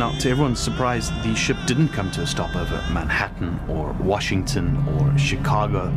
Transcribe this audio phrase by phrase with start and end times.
[0.00, 4.82] Now, to everyone's surprise, the ship didn't come to a stop over Manhattan or Washington
[4.96, 5.92] or Chicago,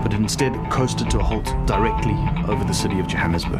[0.00, 2.14] but instead coasted to a halt directly
[2.46, 3.58] over the city of Johannesburg.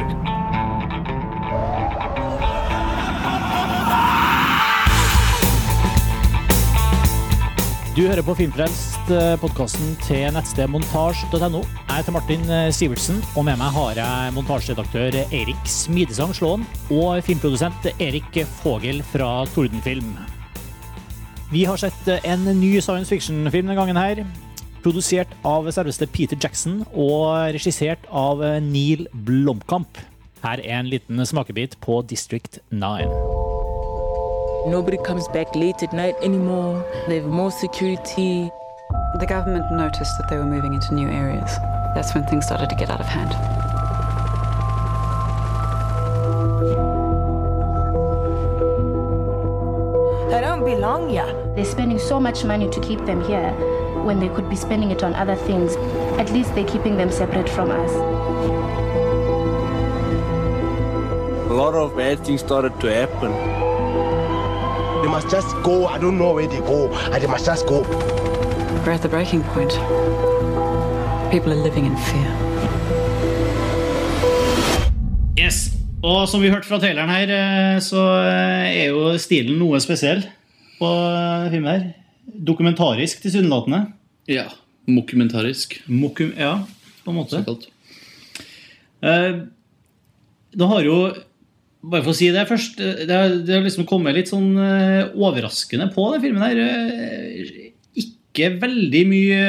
[7.93, 11.59] Du hører på Filmfrelst, podkasten til nettstedet montasj.no.
[11.61, 17.19] Jeg heter Martin eh, Sivertsen, og med meg har jeg montasjeredaktør Eirik Smidesang Slåen og
[17.27, 20.09] filmprodusent Erik Fogel fra Tordenfilm.
[21.53, 24.23] Vi har sett en ny science fiction-film denne gangen her.
[24.81, 30.01] Produsert av selveste Peter Jackson og regissert av Neil Blomkamp.
[30.41, 33.52] Her er en liten smakebit på District 9.
[34.65, 36.85] Nobody comes back late at night anymore.
[37.09, 38.49] They have more security.
[39.19, 41.51] The government noticed that they were moving into new areas.
[41.93, 43.31] That's when things started to get out of hand.
[50.31, 51.27] They don't belong here.
[51.55, 53.51] They're spending so much money to keep them here
[54.05, 55.75] when they could be spending it on other things.
[56.17, 57.91] At least they're keeping them separate from us.
[61.51, 63.62] A lot of bad things started to happen.
[65.03, 65.85] They must just go.
[65.85, 66.87] I don't know where they go.
[67.11, 67.81] And they must just go.
[68.85, 69.73] We're at the breaking point.
[71.29, 72.29] People are living in fear.
[75.35, 79.83] Yes, og som vi hørte fra traileren her, eh, så eh, er jo stilen noe
[79.83, 80.23] spesiell
[80.79, 81.83] på eh, filmen her.
[82.23, 83.81] Dokumentarisk tilsynelatende.
[84.31, 84.47] Ja.
[84.87, 85.81] Mokumentarisk.
[85.91, 86.61] Mokum, ja,
[87.03, 87.43] på en måte.
[87.43, 87.67] Såkalt.
[89.03, 89.43] Eh,
[90.55, 90.97] det har jo
[91.83, 92.77] Bare for å si det først.
[92.79, 96.61] Det har, det har liksom kommet litt sånn eh, overraskende på den filmen her.
[96.63, 97.69] Eh,
[97.99, 99.41] Ikke veldig mye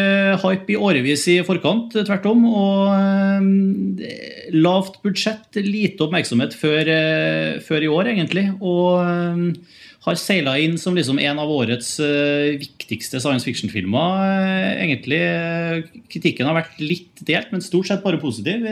[0.43, 2.43] hype i årevis i forkant, tvert om.
[2.51, 8.49] Og eh, lavt budsjett, lite oppmerksomhet før, eh, før i år, egentlig.
[8.59, 14.21] Og eh, har seila inn som liksom en av årets eh, viktigste science fiction-filmer.
[14.27, 18.67] Eh, egentlig eh, Kritikken har vært litt delt, men stort sett bare positiv.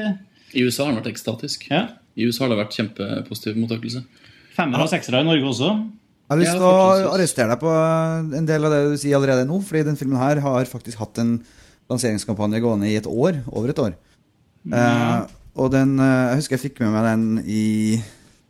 [0.53, 1.71] I USA har den vært ekstatisk.
[1.71, 1.87] Ja.
[2.17, 4.05] I USA har det vært kjempepositiv mottakelse.
[4.57, 5.73] Femmer og seksere i Norge også.
[5.73, 7.73] Jeg har lyst til å arrestere deg på
[8.39, 9.59] en del av det du sier allerede nå.
[9.65, 11.37] Fordi den filmen her har faktisk hatt en
[11.93, 13.43] lanseringskampanje gående i et år.
[13.53, 13.97] Over et år.
[14.73, 15.21] Eh,
[15.59, 17.65] og den eh, Jeg husker jeg fikk med meg den i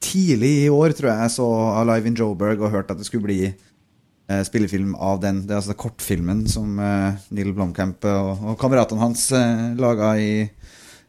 [0.03, 1.47] tidlig i år, tror jeg jeg så
[1.81, 5.45] Alive in Joburg og hørte at det skulle bli eh, spillefilm av den.
[5.47, 10.33] Det er altså kortfilmen som eh, Neil Blomkamp og, og kameratene hans eh, laga i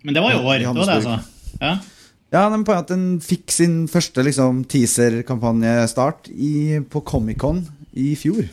[0.05, 0.55] Men det var i år.
[0.55, 1.19] I Det var det altså.
[1.61, 1.75] Ja.
[2.33, 6.31] Ja, men på at den fikk sin første liksom, teaser-kampanjestart
[6.89, 7.61] på Comic-Con
[7.93, 8.47] i fjor.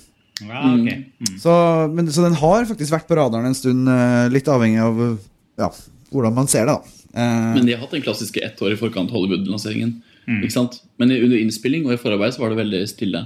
[0.45, 1.07] Ja, okay.
[1.21, 1.39] Mm.
[1.41, 1.55] Så,
[1.93, 5.01] men, så den har faktisk vært på radaren en stund, eh, litt avhengig av
[5.61, 5.71] ja,
[6.13, 6.77] hvordan man ser det.
[6.77, 7.01] da.
[7.15, 9.99] Eh, Men de har hatt den klassiske ett år i forkant Hollywood-lanseringen.
[10.29, 10.41] Mm.
[10.45, 10.81] Ikke sant?
[11.01, 13.25] Men under innspilling og i forarbeid så var det veldig stille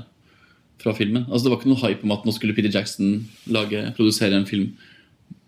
[0.82, 1.26] fra filmen.
[1.28, 4.48] Altså Det var ikke noe hype om at nå skulle Peter Jackson lage, produsere en
[4.48, 4.72] film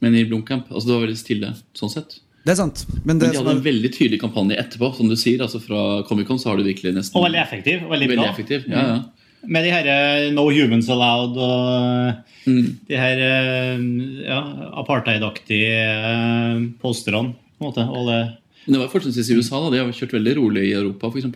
[0.02, 0.70] med Neil Blomkamp.
[0.70, 2.18] Altså Det var veldig stille sånn sett.
[2.46, 2.84] Det er sant.
[3.02, 4.92] Men det Men de hadde er, en veldig tydelig kampanje etterpå.
[4.96, 7.82] Som du sier, altså Fra Comic-Con så har du virkelig nesten Og veldig effektiv.
[7.84, 8.66] og Veldig, Veldig effektiv.
[8.70, 8.98] Ja, ja.
[9.46, 12.66] Med de her eh, No Humans Allowed og Mm.
[12.86, 13.80] de her eh,
[14.28, 14.36] ja,
[14.78, 17.32] apartheidaktige eh, posterne.
[17.58, 17.86] på en måte.
[17.90, 18.18] Og det
[18.66, 19.58] Men det var fortrinnsvis i USA.
[19.64, 21.26] da De har kjørt veldig rolig i Europa, f.eks.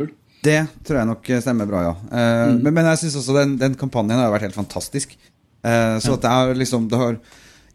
[0.43, 1.95] det tror jeg nok stemmer bra, ja.
[2.11, 2.63] Mm.
[2.63, 5.17] men, men jeg syns også den, den kampanjen har vært helt fantastisk.
[5.65, 7.19] Eh, så at det er liksom det har,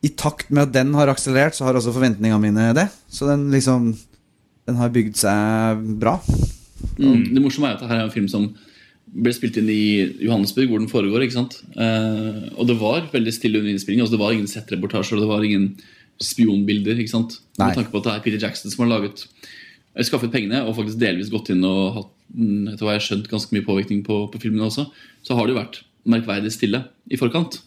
[0.06, 2.90] I takt med at den har akselerert, så har også forventningene mine det.
[3.10, 3.96] Så den liksom
[4.66, 6.16] Den har bygd seg bra.
[6.98, 7.36] Mm.
[7.36, 8.48] Det morsomme er at dette her er en film som
[9.06, 9.84] ble spilt inn i
[10.26, 11.22] Johannesburg, hvor den foregår.
[11.22, 11.60] ikke sant?
[11.78, 14.08] Eh, og det var veldig stille under innspillingen.
[14.08, 15.68] Altså, det var ingen settreportasjer og det var ingen
[16.18, 16.98] spionbilder.
[16.98, 17.38] ikke sant?
[17.60, 17.70] Nei.
[17.70, 20.76] Med tanke på at det er Peter Jackson som har laget eh, skaffet pengene og
[20.80, 24.24] faktisk delvis gått inn og hatt etter hva jeg har skjønt, ganske mye påvirkning på,
[24.34, 24.88] på filmene også,
[25.24, 27.62] så har det jo vært merkverdig stille i forkant.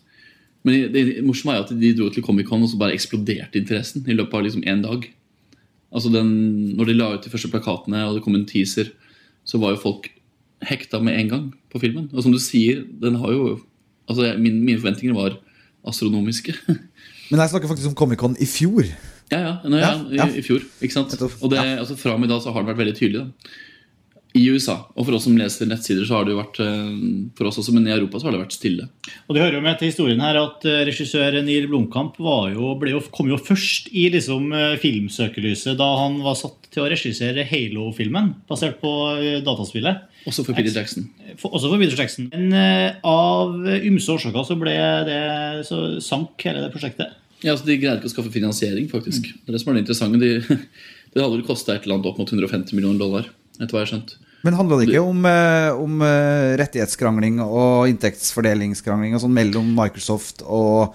[0.69, 4.17] Men det morsomme er at de dro til Comic-Con og så bare eksploderte interessen i
[4.17, 5.07] løpet av liksom én dag.
[5.89, 6.31] Altså den,
[6.77, 8.91] når de la ut de første plakatene og det kom en teaser,
[9.49, 10.11] så var jo folk
[10.69, 12.11] hekta med en gang på filmen.
[12.13, 13.59] Og som du sier, den har jo
[14.09, 15.35] Altså min, Mine forventninger var
[15.85, 16.55] astronomiske.
[17.31, 18.87] Men jeg snakker faktisk om Comic-Con i fjor.
[19.29, 20.27] ja, ja, nå, ja, Ja, ja.
[20.33, 20.63] I, I fjor.
[20.81, 21.13] ikke sant?
[21.43, 23.27] Og det, altså Fra og med da så har den vært veldig tydelig.
[23.27, 23.29] da
[24.37, 24.77] I USA.
[24.93, 26.89] Og for oss som leser nettsider, så har det jo vært eh,
[27.39, 28.89] For oss også, men i Europa så har det vært stille.
[29.27, 32.75] Og det hører jo med til historien her at eh, regissør Neil Blomkamp var jo,
[32.93, 37.47] jo, kom jo først i liksom eh, filmsøkelyset da han var satt til å regissere
[37.49, 38.93] Halo-filmen, basert på
[39.47, 40.05] dataspillet.
[40.29, 41.09] Også for Peter Jackson.
[41.39, 42.29] Også for Peter Jackson.
[42.35, 44.75] Men av ymse årsaker så ble
[45.09, 45.23] det
[45.65, 47.17] Så sank hele det prosjektet.
[47.41, 49.31] Ja, altså De greide ikke å skaffe finansiering, faktisk.
[49.31, 50.21] Det er det som er det interessante.
[50.21, 50.61] De,
[51.15, 53.31] det hadde vel kosta et eller annet opp mot 150 millioner dollar.
[53.61, 54.17] Etter hva jeg har skjønt.
[54.47, 60.45] Men handla det ikke om, eh, om eh, rettighetskrangling og inntektsfordelingskrangling og sånn mellom Microsoft
[60.47, 60.95] og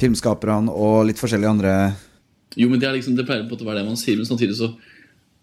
[0.00, 1.74] filmskaperne og litt forskjellige andre
[2.58, 4.56] Jo, men det, er liksom, det pleier på å være det man sier, men samtidig
[4.58, 4.72] så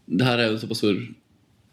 [0.10, 1.00] Det her er jo et såpass stor,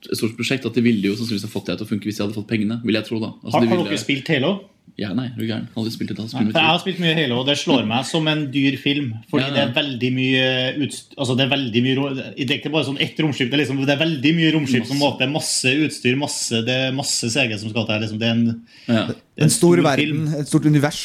[0.06, 2.18] et stort prosjekt at de ville jo sannsynligvis ha fått det til å funke hvis
[2.20, 2.76] de hadde fått pengene.
[2.84, 4.50] Vil jeg tro da altså, Har, de har ville- dere spilt Halo?
[4.96, 5.66] Ja, nei, er du gæren.
[5.76, 6.46] Aldri spilt et spill.
[6.48, 9.10] for jeg har spilt mye Halo, og det slår meg som en dyr film.
[9.28, 9.54] Fordi Ja, ja.
[9.56, 10.44] det er veldig mye
[10.86, 13.62] utstyr altså det er veldig mye Det er ikke bare sånn ett romskip, det er,
[13.64, 17.52] liksom, det er veldig mye romskip som måte, masse utstyr, masse, det er masse CG
[17.60, 18.00] som skal til.
[18.06, 18.18] Liksom.
[18.22, 19.02] Det er en, Ja.
[19.12, 21.02] det er En stor stor verden, et stort univers.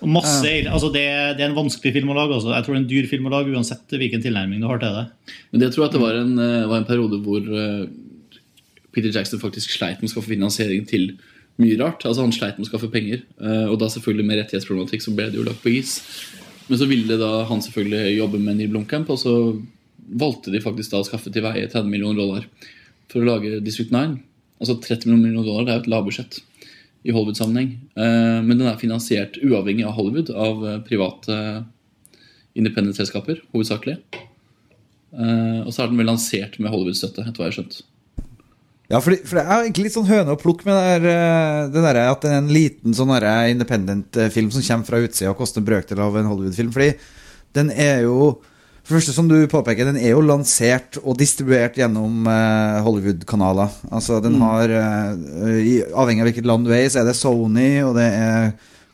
[0.00, 1.04] Og masse, altså det,
[1.36, 2.38] det er en vanskelig film å lage.
[2.40, 2.48] Også.
[2.54, 4.96] Jeg tror det er en dyr film å lage uansett hvilken tilnærming du har til
[4.96, 5.04] det.
[5.52, 7.86] Men det tror jeg at det var en, eh, var en periode hvor eh,
[8.94, 11.10] Peter Jackson faktisk sleit med å skaffe finansiering til
[11.62, 12.04] mye rart.
[12.06, 15.28] Altså Han sleit med å skaffe penger, eh, og da selvfølgelig med rettighetsproblematikk så ble
[15.30, 15.98] det jo lagt på is.
[16.68, 19.34] Men så ville da han selvfølgelig jobbe med Neil Blomkamp, og så
[20.04, 22.48] valgte de faktisk da å skaffe til veie 30 millioner dollar
[23.12, 24.18] for å lage District 9.
[24.60, 26.40] Altså 30 millioner dollar, det er jo et lavbudsjett
[27.04, 27.72] i Hollywood-sammenheng.
[28.00, 31.64] Eh, Men den er finansiert uavhengig av Hollywood, av eh, private
[32.54, 33.98] independent-selskaper, hovedsakelig.
[35.14, 37.76] Og så er den vel lansert med Hollywood-støtte, etter hva jeg har skjønt.
[38.92, 41.84] Ja, for, det er egentlig litt sånn høne og plukk med det der, eh, det
[41.86, 43.12] der at det er en liten sånn
[43.48, 46.72] independent eh, film som kommer fra utsida og koster en brøkdel av en Hollywood-film.
[46.74, 46.92] Fordi
[47.56, 48.34] den er jo
[48.84, 53.70] For det første, som du påpeker, den er jo lansert og distribuert gjennom eh, Hollywood-kanaler.
[53.88, 57.14] Altså, den har eh, i, Avhengig av hvilket land du er i, så er det
[57.16, 58.50] Sony, og det er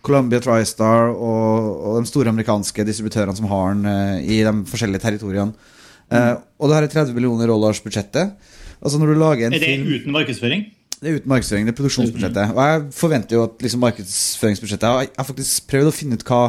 [0.06, 5.02] Columbia TriStar og, og de store amerikanske distributørene som har den eh, i de forskjellige
[5.02, 5.74] territoriene.
[6.10, 8.32] Eh, og det her er 30 millioner dollars budsjettet.
[8.80, 10.62] Altså når du lager en Er det film uten markedsføring?
[11.00, 12.50] det er uten markedsføring, det er produksjonsbudsjettet.
[12.52, 16.40] Og jeg forventer jo at liksom markedsføringsbudsjettet Jeg har faktisk prøvd å finne ut hva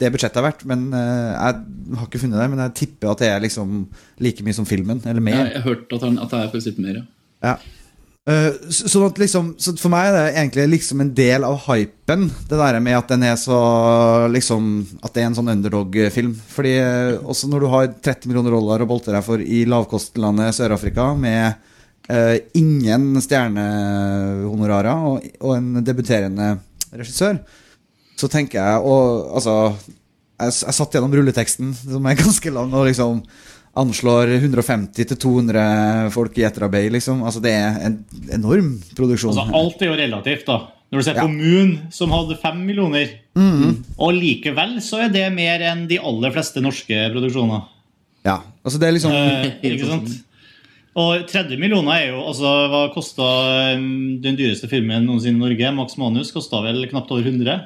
[0.00, 2.48] det budsjettet har vært, men eh, jeg har ikke funnet det.
[2.52, 3.82] Men jeg tipper at det er liksom
[4.24, 5.42] like mye som filmen, eller mer.
[5.50, 7.04] jeg har hørt at, han, at det er for å sitte mer, ja.
[7.44, 7.54] Ja.
[8.28, 11.62] Eh, så, sånn at liksom, så for meg er det egentlig liksom en del av
[11.64, 13.56] hypen, det der med at den er så
[14.28, 14.66] liksom
[15.00, 16.34] At det er en sånn underdog-film.
[16.52, 20.56] Fordi eh, også når du har 30 millioner dollar å bolte deg for i lavkostlandet
[20.56, 21.56] Sør-Afrika med
[22.10, 26.52] uh, ingen stjernehonorarer og, og en debuterende
[26.90, 27.40] regissør,
[28.18, 29.54] så tenker jeg Og altså
[30.40, 33.24] Jeg, jeg satt gjennom rulleteksten, som er ganske lang, og liksom
[33.76, 37.22] anslår 150-200 folk i etterarbeid, liksom.
[37.26, 37.98] Altså, det er en
[38.34, 39.32] enorm produksjon.
[39.34, 40.58] Altså, alt er jo relativt, da.
[40.90, 41.22] Når du ser Ja.
[41.22, 43.84] på Moon, som hadde fem millioner, Mhm.
[43.98, 47.62] og likevel så er det mer enn de aller fleste norske produksjoner.
[48.24, 50.24] Ja, altså det er liksom Eh, ikke sant?
[50.96, 53.78] Og 30 millioner er jo altså, Hva kosta
[54.20, 55.74] den dyreste filmen noensinne i Norge?
[55.74, 57.62] Max Manus kosta vel knapt over 100?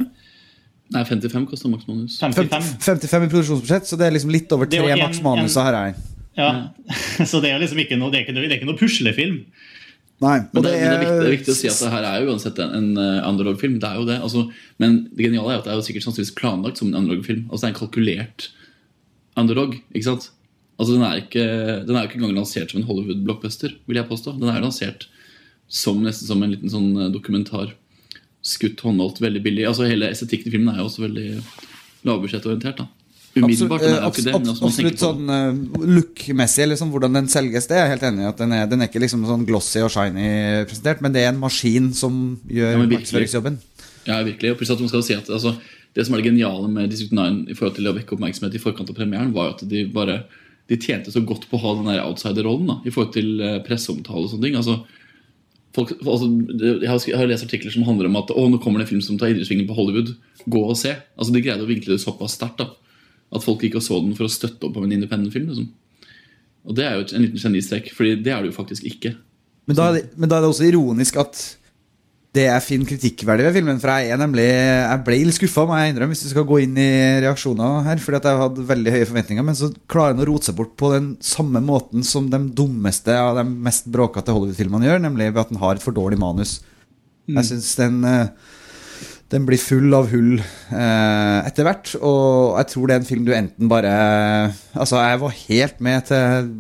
[0.93, 2.19] Nei, 55 koster maks manus.
[2.21, 2.75] 55?
[2.85, 5.57] 55 i produksjonsbudsjett, så det er liksom litt over er tre maks manus.
[5.57, 5.79] her.
[5.79, 5.95] er.
[6.37, 6.51] Ja.
[7.31, 9.39] Så det er liksom ikke noe, det er ikke noe, det er ikke noe puslefilm.
[10.23, 11.91] Nei, Men og det, men det, er viktig, det er viktig å si at det
[11.91, 13.79] her er jo uansett en, en eh, underdog-film.
[13.83, 14.19] Det er jo det.
[14.25, 14.45] Altså,
[14.83, 17.45] men det geniale er at det er jo sikkert sannsynligvis planlagt som en underdog-film.
[17.49, 18.47] Altså Det er en kalkulert
[19.41, 19.77] underdog.
[19.91, 20.29] ikke sant?
[20.79, 21.45] Altså Den er ikke
[21.87, 24.37] Den er jo ikke engang lansert som en Hollywood-blockbuster, vil jeg påstå.
[24.41, 25.09] Den er lansert
[25.69, 27.75] som nesten som en liten sånn eh, dokumentar.
[28.45, 29.65] Skutt håndholdt, veldig billig.
[29.71, 31.29] Altså Hele estetikken i filmen er jo også veldig
[32.05, 32.83] lavbudsjettorientert.
[32.83, 32.91] da
[33.35, 33.83] Umiddelbart.
[33.83, 37.19] Den er jo Absolutt, ikke det, men altså, absolutt sånn uh, look-messig, eller sånn hvordan
[37.19, 38.29] den selges, det er jeg helt enig i.
[38.31, 40.29] at Den er, den er ikke liksom sånn glossy og shiny
[40.69, 43.59] presentert, men det er en maskin som gjør Ja, markedsføringsjobben.
[44.07, 44.53] Ja, virkelig.
[44.53, 45.57] Og plutselig at man skal si at altså,
[45.95, 48.63] Det som er det geniale med District 9 i forhold til å vekke oppmerksomhet i
[48.63, 50.25] forkant av premieren, var at de bare
[50.71, 54.25] de tjente så godt på å ha den der outsider-rollen i forhold til eh, presseomtale
[54.25, 54.57] og sånne ting.
[54.59, 54.79] altså
[55.75, 58.79] Folk, altså, jeg, har, jeg har lest artikler som handler om at å, nå kommer
[58.79, 60.13] det en film som tar idrettsvingen på Hollywood.
[60.47, 60.95] Gå og se.
[61.19, 64.29] Altså De greide å vinkle det såpass sterkt at folk gikk og så den for
[64.29, 65.49] å støtte opp om en independent film.
[65.51, 65.67] Liksom.
[66.65, 69.17] Og Det er jo en liten genistrek, Fordi det er det jo faktisk ikke.
[69.67, 71.43] Men da, det, men da er det også ironisk at
[72.35, 75.77] det jeg finner kritikkverdig ved filmen For jeg er nemlig Jeg ble litt skuffa, må
[75.79, 76.91] jeg innrømme, hvis du skal gå inn i
[77.23, 78.03] reaksjoner her.
[78.03, 80.75] Fordi at jeg hadde veldig høye forventninger, men så klarer han å rote seg bort
[80.81, 85.45] på den samme måten som de dummeste av de mest bråkete Hollywood-filmene gjør, nemlig ved
[85.45, 86.59] at den har et for dårlig manus.
[87.31, 88.27] Jeg syns den eh,
[89.33, 93.25] den blir full av hull eh, etter hvert, og jeg tror det er en film
[93.27, 93.95] du enten bare
[94.77, 96.51] Altså, jeg var helt med til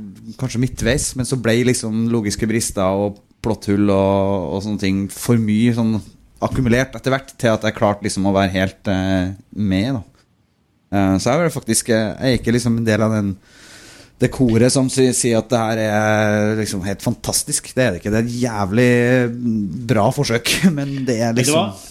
[0.40, 5.41] kanskje midtveis, men så ble liksom logiske brister og plotthull og, og sånne ting for
[5.41, 5.99] mye sånn
[6.45, 10.25] akkumulert etter hvert til at jeg klarte liksom å være helt eh, med, da.
[10.95, 13.37] Eh, så jeg er faktisk Jeg er ikke liksom en del av den
[14.23, 17.73] det koret som sier at det her er liksom helt fantastisk.
[17.75, 18.13] Det er det ikke.
[18.15, 18.93] Det er et jævlig
[19.91, 21.91] bra forsøk, men det er liksom hva?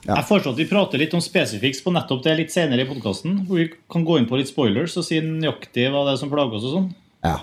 [0.00, 3.42] Jeg foreslår at vi prater litt om spesifiks på nettopp det litt senere i podkasten.
[3.46, 6.32] Hvor vi kan gå inn på litt spoilers og si nøyaktig hva det er som
[6.32, 6.66] plager oss.
[6.66, 6.88] og sånn.
[7.26, 7.36] Ja.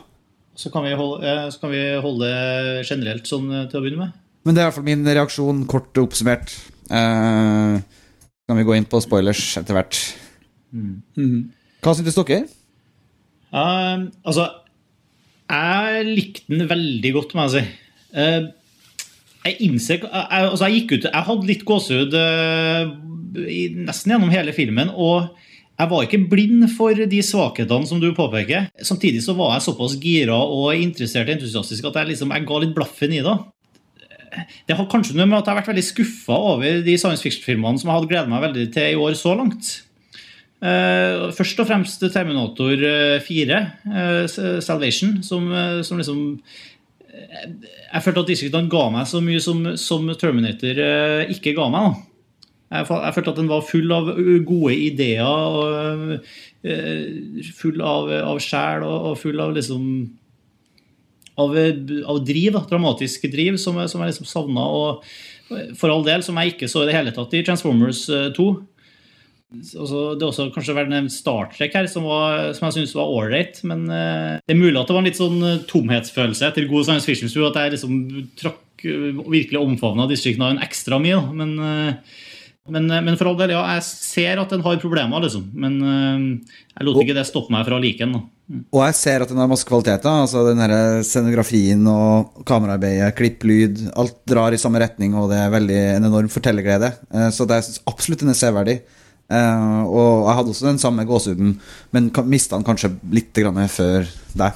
[0.58, 3.84] Så kan vi holde, eh, så kan vi holde det generelt sånn eh, til å
[3.84, 4.24] begynne med.
[4.48, 6.54] Men det er i hvert fall min reaksjon, kort oppsummert.
[6.88, 7.84] Uh,
[8.48, 9.98] kan vi gå inn på spoilers etter hvert.
[11.84, 12.46] Hva syntes dere?
[13.52, 14.48] Uh, altså,
[15.52, 17.66] jeg likte den veldig godt, må jeg si.
[18.16, 18.48] Uh,
[19.48, 22.90] jeg innser jeg, altså jeg gikk ut Jeg hadde litt gåsehud uh,
[23.84, 24.92] nesten gjennom hele filmen.
[24.96, 25.28] Og
[25.78, 28.72] jeg var ikke blind for de svakhetene som du påpeker.
[28.82, 32.62] Samtidig så var jeg såpass gira og interessert og entusiastisk at jeg, liksom, jeg ga
[32.64, 33.36] litt blaffen i det.
[34.68, 37.82] Det har kanskje noe med at jeg har vært veldig skuffa over de science fiction-filmene
[37.82, 39.70] som jeg hadde gledet meg veldig til i år så langt.
[40.58, 43.62] Eh, først og fremst Terminator eh, 4,
[43.94, 46.22] eh, Salvation, som, eh, som liksom
[47.14, 47.44] eh,
[47.94, 51.92] Jeg følte at District ga meg så mye som, som Terminator eh, ikke ga meg.
[51.92, 52.07] da.
[52.68, 54.10] Jeg, følte at den var full av
[54.48, 56.18] gode ideer, og
[56.68, 59.86] eh, full av, av sjel og, og full av liksom
[61.38, 61.54] av,
[62.12, 64.66] av driv, dramatisk driv, som, som jeg liksom savna.
[64.68, 68.32] Og for all del, som jeg ikke så i det hele tatt i Transformers eh,
[68.36, 68.50] 2.
[69.48, 73.12] Altså, det er også kanskje vært nevnt Star her, som, var, som jeg syns var
[73.16, 73.62] ålreit.
[73.68, 76.90] Men uh, det er mulig at det var en litt sånn eh, tomhetsfølelse etter god
[76.90, 77.32] science fiction.
[77.48, 78.02] At jeg liksom
[78.40, 81.22] trakk eh, virkelig omfavna District 9 ekstra mye.
[81.38, 82.18] Men, eh,
[82.70, 85.46] men, eh, men for all del, ja, jeg ser at den har problemer, liksom.
[85.56, 86.26] Men eh,
[86.78, 88.18] jeg lot ikke det stoppe meg fra å like den.
[88.18, 88.24] da.
[88.72, 90.22] Og jeg ser at den har masse kvaliteter.
[90.24, 93.82] Altså den her scenografien og kameraarbeidet, klipp, lyd.
[94.00, 96.94] Alt drar i samme retning, og det er veldig en enorm fortellerglede.
[97.12, 98.80] Eh, Så det syns absolutt den er severdig.
[99.28, 101.58] Og jeg hadde også den samme gåsehuden,
[101.92, 104.08] men mista den kanskje litt grann før
[104.40, 104.56] deg.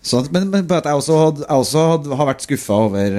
[0.00, 3.18] Så, men, men jeg også, hadde, jeg også hadde, har vært skuffa over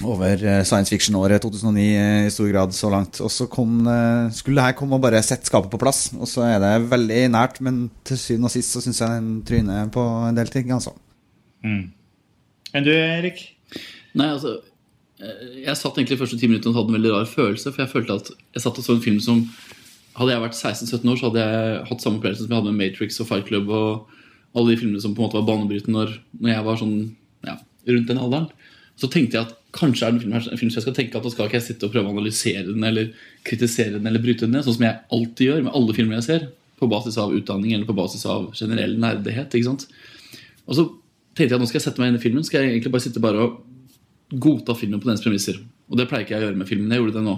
[0.00, 3.20] over eh, science fiction-året 2009 eh, i stor grad så langt.
[3.22, 6.06] Og så kom, eh, skulle det her komme og bare sette skapet på plass.
[6.16, 9.32] Og så er det veldig nært, men til syvende og sist så syns jeg den
[9.46, 10.72] tryner på en del ting.
[10.74, 10.94] altså.
[11.62, 13.44] Enn du, Erik?
[14.18, 14.58] Nei, altså
[15.22, 17.70] Jeg satt egentlig de første ti minuttene og hadde en veldig rar følelse.
[17.70, 19.46] For jeg følte at jeg satt og så en film som
[20.12, 22.82] Hadde jeg vært 16-17 år, så hadde jeg hatt samme opplevelse som jeg hadde med
[22.82, 24.10] Matrix og Fight Club og
[24.52, 26.98] alle de filmene som på en måte var banebrytende når, når jeg var sånn
[27.48, 27.54] ja,
[27.88, 28.50] rundt den alderen.
[29.00, 31.30] Så tenkte jeg at kanskje er det en film som jeg skal tenke at da
[31.32, 33.12] skal ikke jeg sitte og prøve å analysere den eller
[33.46, 36.28] kritisere den eller bryte den ned, sånn som jeg alltid gjør med alle filmer jeg
[36.28, 36.48] ser.
[36.82, 39.54] På basis av utdanning eller på basis av generell nerdighet.
[39.54, 39.86] ikke sant?
[40.66, 40.86] Og så
[41.32, 42.44] tenkte jeg at nå skal jeg sette meg inn i filmen.
[42.44, 43.60] Skal jeg egentlig bare sitte bare og
[44.42, 45.60] godta filmen på dens premisser.
[45.92, 46.90] Og det pleier ikke jeg å gjøre med filmen.
[46.92, 47.36] Jeg gjorde det nå.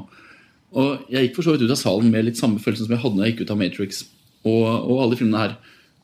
[0.80, 3.02] Og jeg gikk for så vidt ut av salen med litt samme følelsen som jeg
[3.04, 4.00] hadde når jeg gikk ut av Matrix
[4.48, 5.54] og, og alle filmene her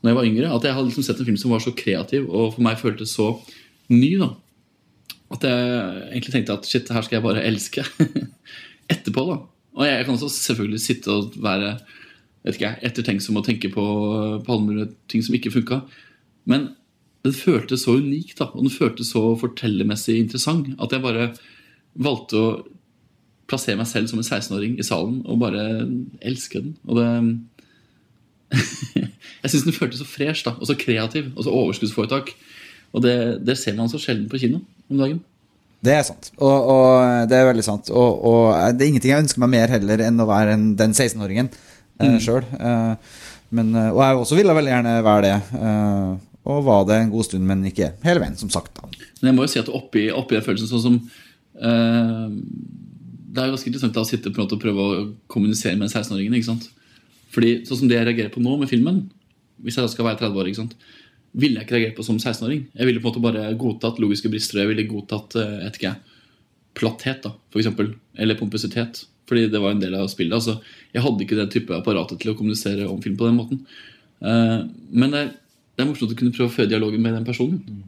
[0.01, 0.53] når jeg var yngre.
[0.53, 3.17] At jeg hadde liksom sett en film som var så kreativ og for meg føltes
[3.17, 3.33] så
[3.91, 4.13] ny.
[4.21, 4.35] da
[5.31, 7.85] At jeg egentlig tenkte at shit, her skal jeg bare elske
[8.93, 9.25] etterpå.
[9.29, 9.37] da
[9.79, 11.77] Og jeg kan også selvfølgelig sitte og være
[12.45, 13.85] vet ikke jeg, ettertenksom og tenke på,
[14.47, 15.83] palmer og ting som ikke funka.
[16.49, 16.71] Men
[17.25, 21.31] den føltes så unik da og den føltes så fortellermessig interessant at jeg bare
[22.01, 22.51] valgte å
[23.51, 25.65] plassere meg selv som en 16-åring i salen og bare
[26.25, 26.77] elske den.
[26.89, 27.09] Og det
[29.41, 32.33] Jeg syns den føltes så fresh da, og så kreativ og så overskuddsforetak.
[32.93, 33.15] Og det,
[33.47, 35.21] det ser man så sjelden på kino om dagen.
[35.81, 36.31] Det er sant.
[36.37, 37.89] Og, og det er veldig sant.
[37.95, 41.49] Og, og det er ingenting jeg ønsker meg mer heller enn å være den 16-åringen
[41.49, 41.69] eh,
[42.01, 42.19] Mm.
[42.25, 42.45] sjøl.
[42.57, 42.93] Eh,
[43.61, 45.35] eh, og jeg også ville veldig gjerne være det.
[45.61, 46.13] Eh,
[46.51, 48.73] og var det en god stund, men ikke hele veien, som sagt.
[48.77, 48.89] da.
[49.21, 50.95] Men jeg må jo si at oppi, oppi den følelsen sånn som
[51.61, 52.29] uh,
[53.31, 55.93] Det er jo ganske interessant å sitte på en måte og prøve å kommunisere med
[55.93, 56.39] 16-åringen.
[56.39, 56.71] ikke sant?
[57.31, 59.05] Fordi sånn som det jeg reagerer på nå med filmen,
[59.61, 60.75] hvis jeg da skal være 30 år, ikke sant?
[61.33, 62.65] Ville jeg ikke reagert på som 16-åring.
[62.75, 64.59] Jeg ville på en måte bare godtatt logiske brister.
[64.59, 65.95] og Jeg ville godtatt jeg vet ikke
[66.81, 67.93] platthet, da, for eksempel.
[68.19, 69.05] Eller pompøsitet.
[69.31, 70.35] Fordi det var en del av spillet.
[70.35, 70.59] altså
[70.95, 73.63] Jeg hadde ikke den type apparatet til å kommunisere om film på den måten.
[74.21, 74.59] Eh,
[74.91, 75.29] men det er,
[75.77, 77.85] det er morsomt å kunne prøve å føre dialogen med den personen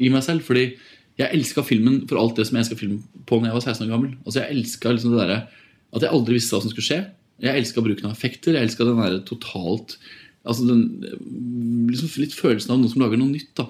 [0.00, 0.46] i meg selv.
[0.48, 0.70] Fordi
[1.18, 3.84] jeg elska filmen for alt det som jeg elska film på når jeg var 16
[3.84, 4.14] år gammel.
[4.24, 7.00] Altså Jeg elska liksom det der, at jeg aldri visste hva som skulle skje.
[7.44, 8.56] Jeg elska bruken av effekter.
[8.56, 9.98] Jeg elska den der totalt
[10.46, 13.50] Altså den liksom litt følelsen av noen som lager noe nytt.
[13.58, 13.66] da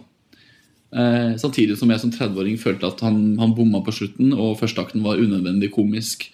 [0.93, 5.05] eh, Samtidig som jeg som 30-åring følte at han, han bomma på slutten, og førsteakten
[5.05, 6.29] var unødvendig komisk.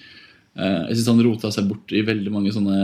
[0.55, 2.77] Eh, jeg syns han rota seg bort i veldig mange sånne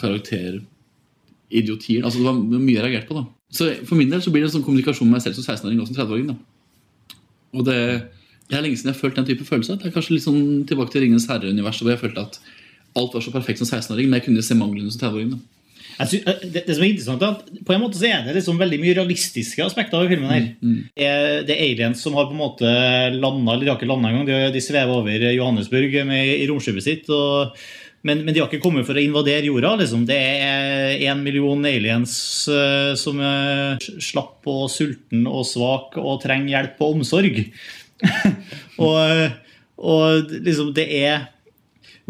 [0.00, 2.02] karakteridiotier.
[2.04, 3.20] Altså det var mye jeg reagerte på.
[3.20, 3.24] da
[3.54, 5.80] Så For min del så blir det en sånn kommunikasjon med meg selv som 16-åring
[5.80, 6.26] og som 30-åring.
[6.32, 6.36] da
[7.54, 7.80] Og det,
[8.50, 9.78] det er lenge siden jeg har følt den type følelse.
[9.80, 12.34] Det er kanskje litt sånn tilbake til Ringenes herre-universet, hvor jeg følte at
[12.94, 15.34] alt var så perfekt som 16-åring, men jeg kunne se manglene som 30-åring.
[15.34, 15.53] da
[15.98, 18.24] Jeg sy- eh, det, det som er interessant er at På en måte så er
[18.26, 20.30] det liksom veldig mye realistiske aspekter ved filmen.
[20.32, 20.48] her
[20.96, 22.74] Det er, det er aliens som har på en måte
[23.14, 24.26] landa eller de har ikke landa engang.
[24.28, 27.10] De, de svever over Johannesburg med, i romskipet sitt.
[27.14, 27.54] Og,
[28.04, 29.76] Men, men de har ikke kommet for å invadere jorda.
[29.80, 30.02] Liksom.
[30.04, 32.12] Det er én million aliens
[32.52, 37.38] uh, som er slapp og sulten og svak og trenger hjelp og omsorg.
[38.84, 39.30] og,
[39.80, 41.24] og liksom, det er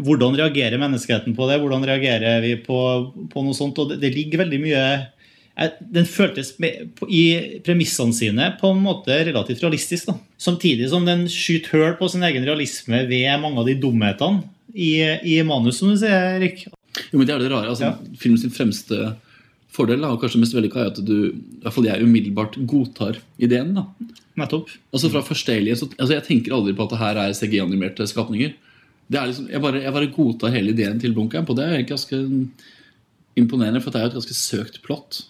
[0.01, 1.59] Hvordan reagerer menneskeheten på det?
[1.61, 2.79] Hvordan reagerer vi på,
[3.31, 3.77] på noe sånt?
[3.79, 8.73] Og det, det ligger veldig mye eh, den føltes med, på, i premissene sine på
[8.73, 10.09] en måte relativt realistisk.
[10.11, 10.17] da.
[10.41, 14.43] Samtidig som den skyter høl på sin egen realisme ved mange av de dumhetene
[14.75, 16.65] i, i manus, som du sier, Erik.
[17.11, 17.71] Jo, men det er det rare.
[17.71, 18.17] altså, Ja.
[18.19, 19.15] Filmen sin fremste
[19.75, 23.19] fordel, da, og kanskje mest vellykka, er at du i hvert fall jeg umiddelbart godtar
[23.39, 23.73] ideen.
[23.75, 23.87] da.
[24.39, 24.71] Nettopp.
[24.91, 28.07] Altså Fra første Alien så, altså Jeg tenker aldri på at det her er CG-animerte
[28.07, 28.55] skapninger.
[29.11, 31.83] Det er liksom, jeg, bare, jeg bare godtar hele ideen til bunkeren på det er
[31.85, 32.17] ganske
[33.37, 35.21] imponerende, for det er jo et ganske søkt plott.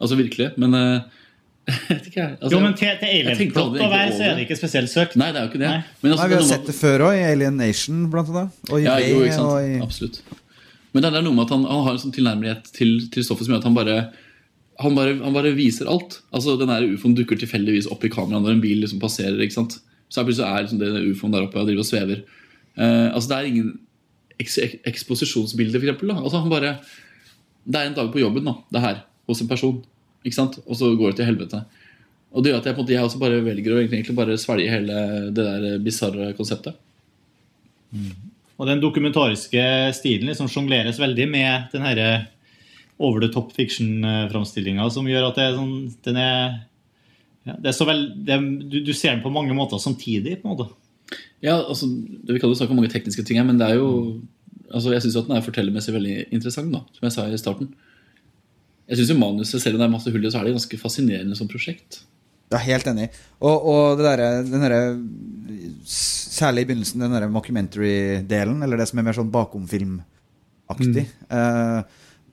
[0.00, 0.52] Altså virkelig.
[0.60, 1.22] Men eh,
[1.72, 2.38] jeg vet ikke, jeg.
[2.40, 5.16] Altså, Jo, men til, til jeg Alien-plott å være, så er det ikke spesielt søkt.
[5.20, 5.72] Nei, det er jo ikke det.
[5.74, 5.94] Nei.
[6.00, 8.60] Men altså, Nei, vi har det sett det før òg, i Alien Nation, blant annet.
[8.70, 9.50] Og i Ja, jo, ikke sant?
[9.50, 10.20] og i Absolutt.
[10.94, 13.44] Men det er noe med at han, han har en sånn tilnærmelighet til, til stoffet
[13.44, 13.96] som gjør at han bare
[14.80, 16.18] han bare, han bare viser alt.
[16.36, 19.38] Altså Den ufoen dukker tilfeldigvis opp i kameraet når en bil liksom passerer.
[19.40, 19.78] ikke sant?
[20.12, 22.22] Så er plutselig er liksom det ufoen der oppe og driver og svever.
[22.76, 23.74] Eh, altså Det er ingen
[24.40, 26.12] eks ek eksposisjonsbilde, for eksempel.
[26.16, 26.42] Altså
[27.66, 29.80] det er en dag på jobben, da, det her, hos en person.
[30.22, 30.58] ikke sant?
[30.66, 31.64] Og så går det til helvete.
[32.36, 34.36] Og det gjør at jeg på en måte, jeg også bare velger å egentlig bare
[34.38, 35.00] svelge hele
[35.34, 36.76] det der bisarre konseptet.
[38.56, 39.64] Og den dokumentariske
[39.96, 42.00] stilen liksom sjongleres veldig med den her
[42.98, 46.38] over the top fiction-framstillinga, som gjør at det er sånn Den er
[47.46, 50.40] ja, det er så vel, det du, du ser den på mange måter samtidig.
[50.40, 50.72] på en måte.
[51.44, 53.90] Ja, altså, Vi kan jo snakke om mange tekniske ting her, men det er jo
[54.72, 57.70] altså, jeg syns den er fortellermessig veldig interessant, da, som jeg sa i starten.
[58.86, 60.78] Jeg synes jo manuset, Selv om det er masse hull i, så er det ganske
[60.78, 62.00] fascinerende som prosjekt.
[62.52, 63.08] Ja, helt enig.
[63.42, 64.82] Og, og det der, den derre
[65.86, 71.04] Særlig i begynnelsen, den derre mockumentary-delen, eller det som er mer sånn bakomfilmaktig.
[71.32, 71.78] Eh,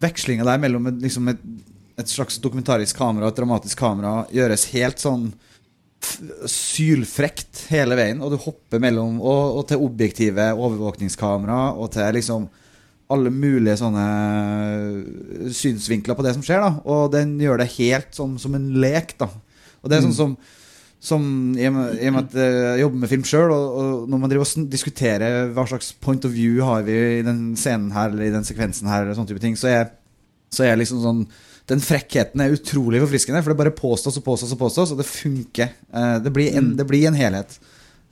[0.04, 1.40] Vekslinga der mellom liksom et,
[2.02, 5.30] et slags dokumentarisk kamera og et dramatisk kamera gjøres helt sånn
[6.50, 12.50] sylfrekt hele veien, og du hopper mellom og, og til objektive overvåkningskamera og til liksom
[13.14, 14.04] alle mulige sånne
[15.54, 16.72] synsvinkler på det som skjer, da.
[16.90, 19.30] Og den gjør det helt sånn som en lek, da.
[19.84, 20.36] Og det er sånn som,
[21.04, 21.24] som
[21.60, 24.70] i og med, at jeg jobber med film sjøl, og, og når man driver og
[24.72, 28.48] diskuterer hva slags point of view har vi i den scenen her, eller i den
[28.48, 29.92] sekvensen her, eller sånne type ting, så er,
[30.54, 31.26] så er liksom sånn
[31.72, 35.08] den frekkheten er utrolig forfriskende, for det bare påstås og påstås og påstås, og det
[35.08, 35.72] funker.
[35.94, 37.56] Eh, Det blir en, det blir en helhet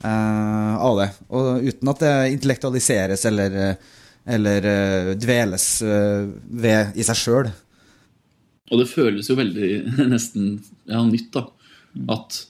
[0.04, 1.10] eh, av det.
[1.30, 3.98] Og uten at det intellektualiseres eller, eh,
[4.38, 4.70] eller
[5.20, 7.52] dveles ved i seg sjøl.
[8.72, 9.72] Og det føles jo veldig
[10.14, 10.54] nesten
[10.88, 11.50] ja, nytt, da.
[12.16, 12.46] At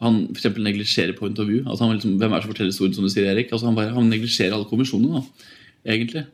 [0.00, 1.66] han eksempel neglisjerer point of view.
[1.68, 3.52] At han liksom, Hvem er det som forteller historien, som du sier, Erik?
[3.52, 5.52] Altså, han, bare, han neglisjerer alle kommisjonene, da,
[5.92, 6.24] egentlig.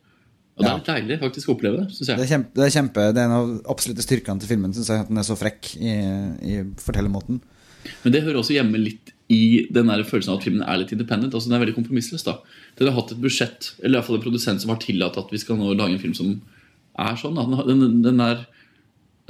[0.52, 2.30] Og det er litt deilig faktisk å oppleve det, syns Det er, jeg.
[2.34, 5.04] kjempe, det, er kjempe, det er en av absolutte styrkene til filmen, syns jeg.
[5.06, 5.94] At den er så frekk i,
[6.44, 7.40] i fortellermåten.
[8.04, 10.92] Men det hører også hjemme litt i den der følelsen av at filmen er litt
[10.92, 11.32] independent.
[11.32, 12.26] altså Den er veldig kompromissløs.
[12.26, 12.36] da
[12.78, 15.32] Den har hatt et budsjett, eller i hvert fall en produsent som har tillatt at
[15.32, 16.34] vi skal nå lage en film som
[17.00, 17.40] er sånn.
[17.40, 18.44] Den, den, den er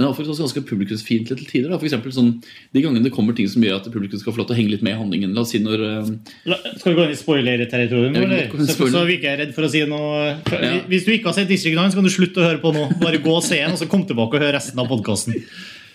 [0.03, 1.71] den er faktisk også ganske publikumsfiendtlig til tider.
[1.71, 1.79] Da.
[1.79, 2.31] For eksempel, sånn,
[2.75, 4.73] de gangene det kommer ting som gjør at publikum skal få lov til å henge
[4.75, 5.35] litt med i handlingen.
[5.37, 6.11] La oss si når eh,
[6.51, 8.57] La, skal vi gå inn i spoiler-territorium eller?
[8.67, 10.73] Så, så vi ikke er redd for å si noe Ja.
[10.91, 12.89] Hvis du ikke har sett District 9, så kan du slutte å høre på nå.
[13.03, 15.39] Bare gå og se den, og så kom tilbake og hør resten av podkasten.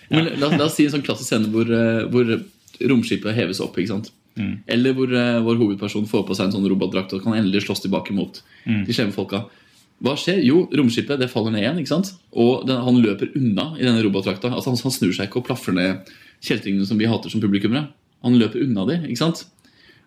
[0.08, 0.24] Ja.
[0.24, 2.32] la, la oss si en sånn klassisk scene hvor, eh, hvor
[2.88, 3.76] romskipet heves opp.
[3.76, 4.12] ikke sant?
[4.70, 7.82] Eller hvor uh, vår hovedperson får på seg en sånn robotdrakt og kan endelig slåss
[7.82, 9.48] tilbake mot de slemme folka.
[10.04, 10.38] Hva skjer?
[10.46, 11.78] Jo, romskipet det faller ned igjen.
[11.82, 12.12] ikke sant?
[12.30, 14.52] Og den, han løper unna i denne robotdrakta.
[14.52, 16.12] Altså, han, han snur seg ikke og plaffer ned
[16.44, 17.88] kjeltringene som vi hater som publikummere.
[18.26, 19.44] Han løper unna de, ikke sant?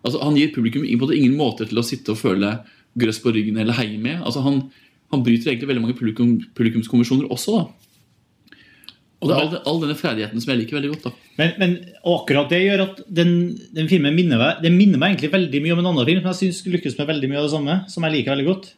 [0.02, 2.56] Altså, Han gir publikum på ingen måter til å sitte og føle
[2.98, 4.20] grøss på ryggen eller heie med.
[4.24, 4.64] Altså, han,
[5.12, 7.60] han bryter egentlig veldig mange publikum, publikumskonvensjoner også.
[7.60, 8.58] da.
[9.22, 11.04] Og det er all, all denne ferdigheten som jeg liker veldig godt.
[11.06, 11.32] da.
[11.38, 11.74] Men, men
[12.10, 13.34] akkurat det gjør at den,
[13.76, 16.40] den filmen minner meg, minner meg egentlig veldig mye om en annen film som jeg
[16.40, 18.72] synes lykkes med veldig mye av det samme, som jeg liker veldig godt.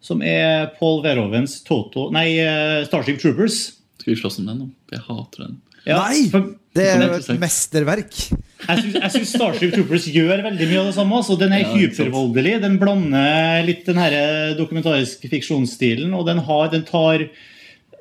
[0.00, 3.58] Som er Paul Verhovens Toto, nei, eh, Starship Troopers.
[3.98, 4.68] Skal vi slåss om den nå?
[4.94, 5.56] Jeg hater den.
[5.88, 6.28] Ja, Nei!
[6.30, 8.14] for- Det er jo et mesterverk.
[8.68, 11.16] Jeg syns, Starship Troopers gjør veldig mye av det samme.
[11.18, 12.60] Altså, den er Ja, hypervoldelig.
[12.62, 17.28] Den blander litt den her dokumentariske fiksjonsstilen, og den har, den tar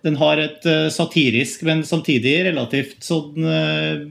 [0.03, 4.03] den har et eh, satirisk, men samtidig relativt sånn eh,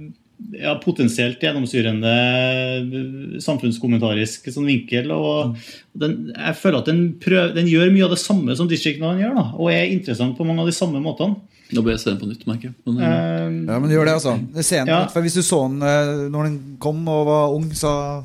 [0.53, 5.11] ja, potensielt gjennomsyrende eh, samfunnskommentarisk sånn vinkel.
[5.15, 5.57] og
[5.97, 9.17] den, Jeg føler at den, prøv, den gjør mye av det samme som District 9
[9.23, 11.41] gjør, da, og er interessant på mange av de samme måtene.
[11.75, 12.77] Nå bør jeg se den på nytt, merker jeg.
[12.87, 14.37] Men, eh, Ja, men gjør det, altså.
[14.55, 15.07] Den, Ja.
[15.09, 18.25] for Hvis du så den eh, når den kom og var ung, så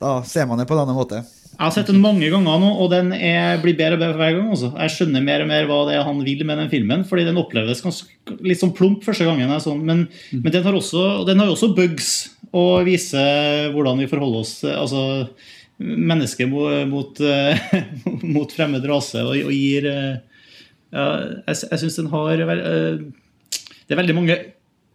[0.00, 1.24] da ser man det på en annen måte.
[1.52, 4.22] Jeg har sett den mange ganger nå, og den er, blir bedre og bedre for
[4.24, 4.50] hver gang.
[4.54, 4.70] Også.
[4.72, 7.38] Jeg skjønner mer og mer hva det er han vil med den filmen, fordi den
[7.38, 8.08] oppleves ganske,
[8.42, 9.52] litt sånn plump første gangen.
[9.52, 12.12] er Sånn, men, men den har også, den har også bugs
[12.52, 15.02] og viser hvordan vi forholder oss altså
[15.82, 17.62] mennesker mot, mot, eh,
[18.34, 20.18] mot fremmed rase og, og gir eh,
[20.92, 21.06] ja,
[21.48, 24.36] Jeg, jeg syns den har eh, Det er veldig mange,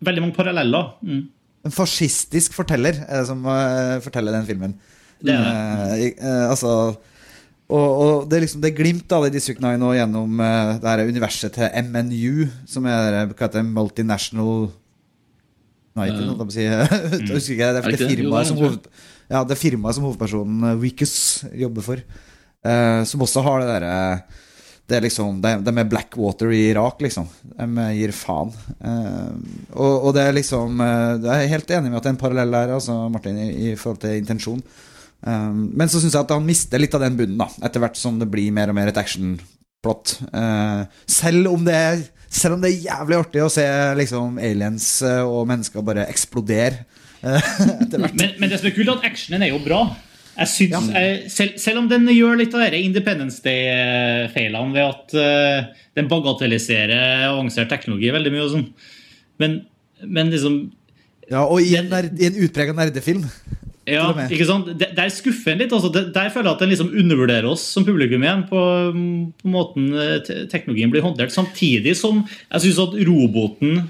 [0.05, 0.93] veldig mange paralleller.
[1.01, 1.25] Mm.
[1.67, 3.41] En fascistisk forteller er det som
[4.05, 4.77] forteller den filmen.
[5.21, 6.95] Det er Eh, eh, altså
[7.67, 10.77] og, og det er liksom det er glimt av det District 9 nå gjennom eh,
[10.79, 14.69] det her universet til MNU, som er hva heter det, Multinational
[15.97, 16.29] United, Ja.
[16.29, 16.63] holdt jeg på å si.
[17.27, 18.15] Jeg husker ikke, det Er det det det?
[18.15, 18.89] Firmaet som, hoved,
[19.27, 21.15] ja, det firmaet som hovedpersonen eh, Wicus
[21.59, 22.03] jobber for,
[22.63, 23.95] eh, som også har det derre
[24.87, 27.25] det er liksom, de, de er Blackwater i Irak, liksom.
[27.43, 28.53] De gir faen.
[28.79, 29.33] Uh,
[29.75, 32.21] og, og det er liksom uh, Jeg er helt enig med at det er en
[32.21, 34.61] parallell der, altså, Martin, i, i forhold til intensjon.
[35.25, 37.99] Eh, men så syns jeg at han mister litt av den bunnen, da, etter hvert
[37.99, 40.17] som det blir mer og mer et actionplott.
[40.29, 43.67] Eh, selv, om det er, selv om det er jævlig artig å se
[43.99, 46.83] liksom, aliens eh, og mennesker bare eksplodere.
[47.23, 47.53] eh,
[47.83, 48.19] etter hvert.
[48.19, 49.85] Men, men det som er kult, er at actionen er jo bra.
[50.37, 55.15] Jeg synes, jeg, selv, selv om den gjør litt av dere Independence Day-feilene ved at
[55.17, 58.67] uh, den bagatelliserer avansert teknologi veldig mye og sånn.
[59.41, 59.55] Men,
[60.05, 60.59] men liksom
[61.31, 63.25] Ja, og i en, i en utprega nerdefilm.
[63.87, 64.67] Ja, ikke sant?
[64.79, 65.73] Der, der skuffer en litt.
[65.75, 65.91] Altså.
[65.93, 68.63] Der, føler jeg at den liksom undervurderer oss som publikum igjen på,
[69.39, 70.17] på måten eh,
[70.51, 71.31] teknologien blir håndtert.
[71.33, 73.85] Samtidig som jeg syns at roboten,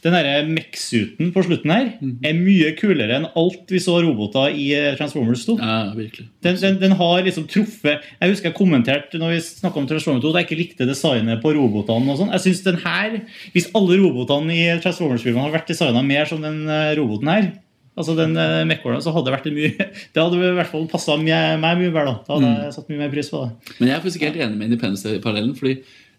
[0.00, 1.88] den derre Mex-suiten på slutten her,
[2.24, 5.58] er mye kulere enn alt vi så roboter i eh, Transformers 2.
[5.60, 6.26] Ja, virkelig.
[6.42, 10.26] Den, den, den har liksom truffet Jeg husker jeg kommenterte når vi snakket om Transformers
[10.26, 12.10] 2 at jeg ikke likte designet på robotene.
[12.10, 12.34] og sånn.
[12.34, 13.18] Jeg synes den her,
[13.54, 17.52] Hvis alle robotene i Transformers-filmene hadde vært designa mer som den eh, roboten her,
[17.98, 18.36] altså den
[18.68, 22.04] mekkolen, så hadde det vært mye Det hadde i hvert fall passa meg mye bedre.
[22.06, 22.16] da.
[22.28, 23.74] Hadde jeg satt mye mer pris på det.
[23.78, 25.54] Men jeg er faktisk helt enig med Independence Day-parallellen.
[25.58, 25.76] fordi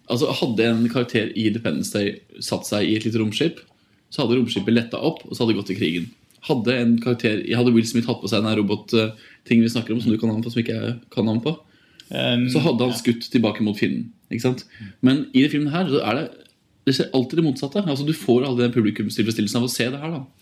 [0.10, 3.64] altså, Hadde en karakter i Independence Day satt seg i et lite romskip,
[4.12, 6.08] så hadde romskipet letta opp, og så hadde det gått til krigen.
[6.48, 10.12] Hadde en karakter, hadde Will Smith hatt på seg den robot-tingen vi snakker om, som
[10.12, 11.56] du kan navn på, som ikke jeg kan navn på,
[12.12, 14.10] Um, så hadde han skutt tilbake mot fienden.
[14.32, 14.66] Ikke sant?
[15.00, 16.26] Men i denne filmen her så er det
[16.88, 17.84] det skjer alltid det motsatte.
[17.86, 20.16] Altså Du får aldri den publikumstilfredsstillelsen av å se det her.
[20.18, 20.41] da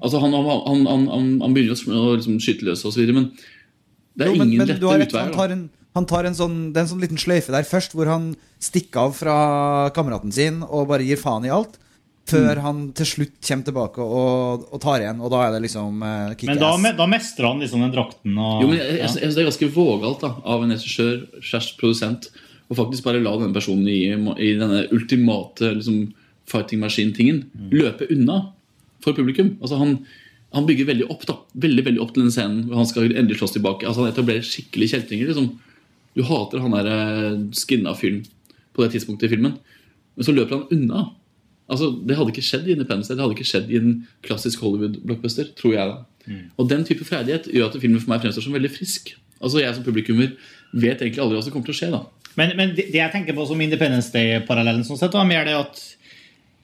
[0.00, 3.18] Altså Han, han, han, han, han, han begynner å liksom skyte løs og så videre,
[3.20, 3.30] men
[4.16, 5.28] det er Jo, men, ingen men lette du rett, utveier.
[5.28, 5.66] han tar, en,
[5.98, 9.06] han tar en sånn, det er en sånn liten sløyfe der først, hvor han stikker
[9.06, 9.36] av fra
[9.96, 11.78] kameraten sin og bare gir faen i alt.
[12.30, 12.62] Før Mm.
[12.62, 16.06] han til slutt kommer tilbake og, og tar igjen, og da er det liksom uh,
[16.06, 16.82] men da, kick-ass.
[16.84, 18.36] me- da mestrer han liksom den drakten.
[18.38, 19.08] Og, Jo, men jeg, jeg, ja.
[19.24, 22.28] jeg, Det er ganske vågalt da, av en regissør slash produsent
[22.70, 24.04] å faktisk bare la denne personen i,
[24.46, 26.12] i denne ultimate liksom,
[26.46, 27.40] fighting machine-tingen
[27.72, 28.38] løpe unna
[29.04, 29.54] for publikum.
[29.60, 29.96] Altså Han,
[30.56, 31.36] han bygger veldig opp da,
[31.66, 33.86] veldig, veldig opp til den scenen hvor han skal endelig slåss tilbake.
[33.88, 35.30] Altså Han etablerer skikkelig kjeltringer.
[35.32, 35.50] Liksom.
[36.18, 38.24] Du hater han der eh, skinna fyren
[38.74, 39.56] på det tidspunktet i filmen,
[40.16, 41.08] men så løper han unna.
[41.70, 43.90] Altså, Det hadde ikke skjedd i Independence Day, det hadde ikke skjedd i en
[44.26, 45.90] klassisk Hollywood-blockbuster, tror jeg.
[45.92, 46.38] da.
[46.58, 49.12] Og den type freidighet gjør at filmen for meg fremstår som veldig frisk.
[49.40, 50.32] Altså Jeg som publikummer
[50.74, 51.90] vet egentlig aldri hva som kommer til å skje.
[51.94, 52.02] da.
[52.38, 55.56] Men, men det, det jeg tenker på som Independence Day-parallellen, sånn sett, var mer det
[55.58, 55.80] at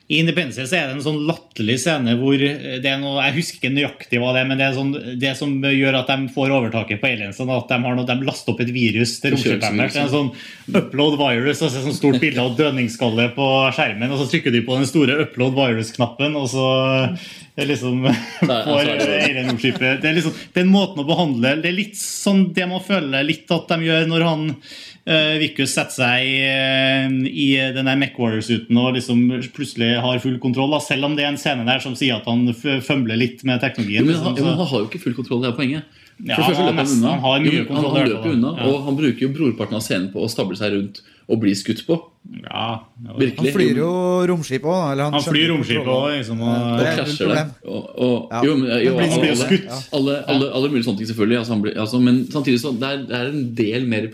[0.07, 3.57] i Independence Day er det en sånn latterlig scene hvor det er noe Jeg husker
[3.59, 6.53] ikke nøyaktig hva det er, men det er sånn, det som gjør at de får
[6.55, 9.97] overtaket på aliensene, at de, har noe, de laster opp et virus til romskipet deres.
[9.99, 10.31] En sånn
[10.79, 14.63] upload virus, altså et sånt stort bilde av dødningsskalle på skjermen, og så trykker de
[14.63, 16.69] på den store upload virus-knappen, og så
[17.67, 18.07] liksom
[18.47, 22.83] får alien-romskipet Det er liksom den måten å behandle Det er litt sånn det man
[22.85, 24.43] føler litt at de gjør når han
[25.07, 29.23] uh, Vikus setter seg i, eh, i den der MechWarriors-uten og liksom
[29.55, 32.27] plutselig har full kontroll, da, selv om det er en scene der som sier at
[32.29, 34.05] han fømler litt med Jo, teknologien.
[34.05, 35.83] men liksom, han, jo, han har jo ikke full kontroll, det er poenget.
[36.17, 38.65] For ja, første han han har mye Jo, kontroll Han, i han løper unna, ja.
[38.71, 41.81] og han bruker jo brorparten av scenen på å stable seg rundt og bli skutt
[41.85, 41.97] på.
[42.47, 42.79] ja.
[43.05, 43.89] Han flyr jo
[44.31, 45.01] romskip òg.
[45.01, 46.39] Han flyr romskip òg, liksom.
[46.41, 47.43] og Og, er krasjer det.
[47.67, 48.41] Og, og, Ja.
[48.47, 49.93] jo, jo, han blir jo alle, skutt.
[49.93, 51.37] alle, alle, alle mulige sånne ting, selvfølgelig.
[51.41, 54.07] Altså, han blir, altså, men samtidig så det er det er en del mer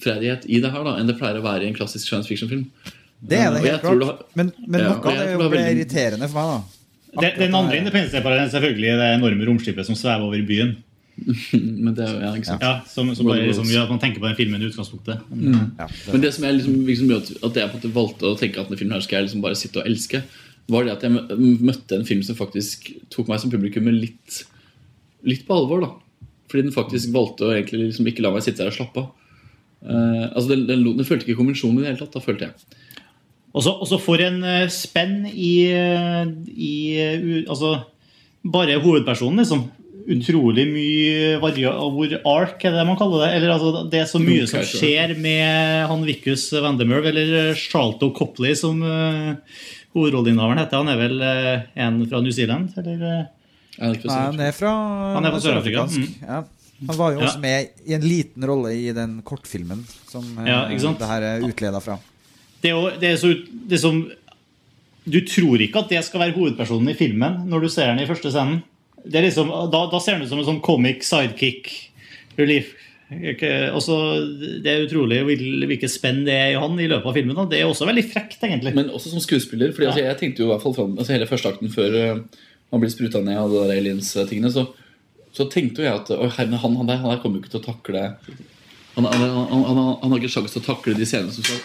[0.00, 2.66] publikumsferdighet i det her da, enn det pleier å være i en klassisk science fiction-film.
[3.26, 3.98] Det er det helt klart.
[3.98, 6.62] det har- Men, men Ja, noe av det ble veldig- irriterende for meg,
[7.14, 7.20] da.
[7.20, 7.80] den, den andre det her.
[7.86, 10.76] Independence Day-parallellen er selvfølgelig det enorme romskipet som svever over byen.
[11.56, 12.60] Men det er jo, ja, ikke sant?
[12.60, 15.22] Ja, som, som bare liksom, gjør at man tenker på den filmen i utgangspunktet.
[15.32, 18.22] Ja, det- Men det som jeg liksom, liksom at- at jeg på en måte valgte
[18.28, 20.22] å tenke at denne filmen her skal jeg liksom bare sitte og elske,
[20.68, 21.12] var det at jeg
[21.62, 24.44] møtte en film som faktisk tok meg som publikum litt,
[25.24, 25.80] litt på alvor.
[25.80, 25.90] da
[26.50, 29.10] Fordi den faktisk valgte å egentlig liksom ikke la meg sitte der og slappe av.
[29.86, 32.16] Eh, altså den, den, den følte ikke konvensjonen i det hele tatt.
[32.16, 32.82] Da følte jeg
[33.54, 37.76] Og så får for en uh, spenn i, eh, i uh, Altså,
[38.46, 39.66] bare hovedpersonen, liksom.
[40.06, 43.30] utrolig mye varia hvor ark er det man kaller det.
[43.38, 48.54] Eller altså, Det er så mye som skjer med han Vikus Vandermerv, eller Charlton Copley,
[48.58, 49.34] som uh,
[49.96, 50.82] hovedrolleinnehaveren heter.
[50.82, 52.74] Han er vel en fra New Zealand?
[52.82, 53.26] Eller?
[53.76, 54.70] Er Nei, han er fra
[55.20, 56.06] fra Sør-Afrika, Mm.
[56.22, 56.44] Ja.
[56.86, 57.26] Han var jo Ja.
[57.26, 60.98] også med i en liten rolle i den kortfilmen som eh, Ja, ikke sant?
[61.00, 61.98] det her er utleda fra.
[62.62, 63.30] det er jo det er så,
[63.68, 64.10] det er som,
[65.08, 68.06] Du tror ikke at det skal være hovedpersonen i filmen når du ser den i
[68.08, 68.62] første scenen.
[69.06, 71.70] Det er liksom, da, da ser den ut som en sånn comic sidekick
[72.36, 72.72] relief.
[73.08, 73.80] Ikke- Og
[74.64, 77.48] Det er utrolig hvil- hvilket spenn det er i han i løpet av filmen.
[77.48, 78.74] Det er også veldig frekt, egentlig.
[78.74, 79.70] Men også som skuespiller.
[79.72, 82.24] Fordi altså, Jeg tenkte jo i hvert fall fram, altså, Hele første akten før man
[82.72, 84.66] han blir spruta ned av aliens-tingene, så,
[85.36, 87.66] så tenkte jo jeg at «Oi, han, han, han der kommer jo ikke til å
[87.66, 88.04] takle
[88.96, 91.44] Han, han, han, han, han, han har ikke sjanse til å takle de scenene som
[91.44, 91.60] skal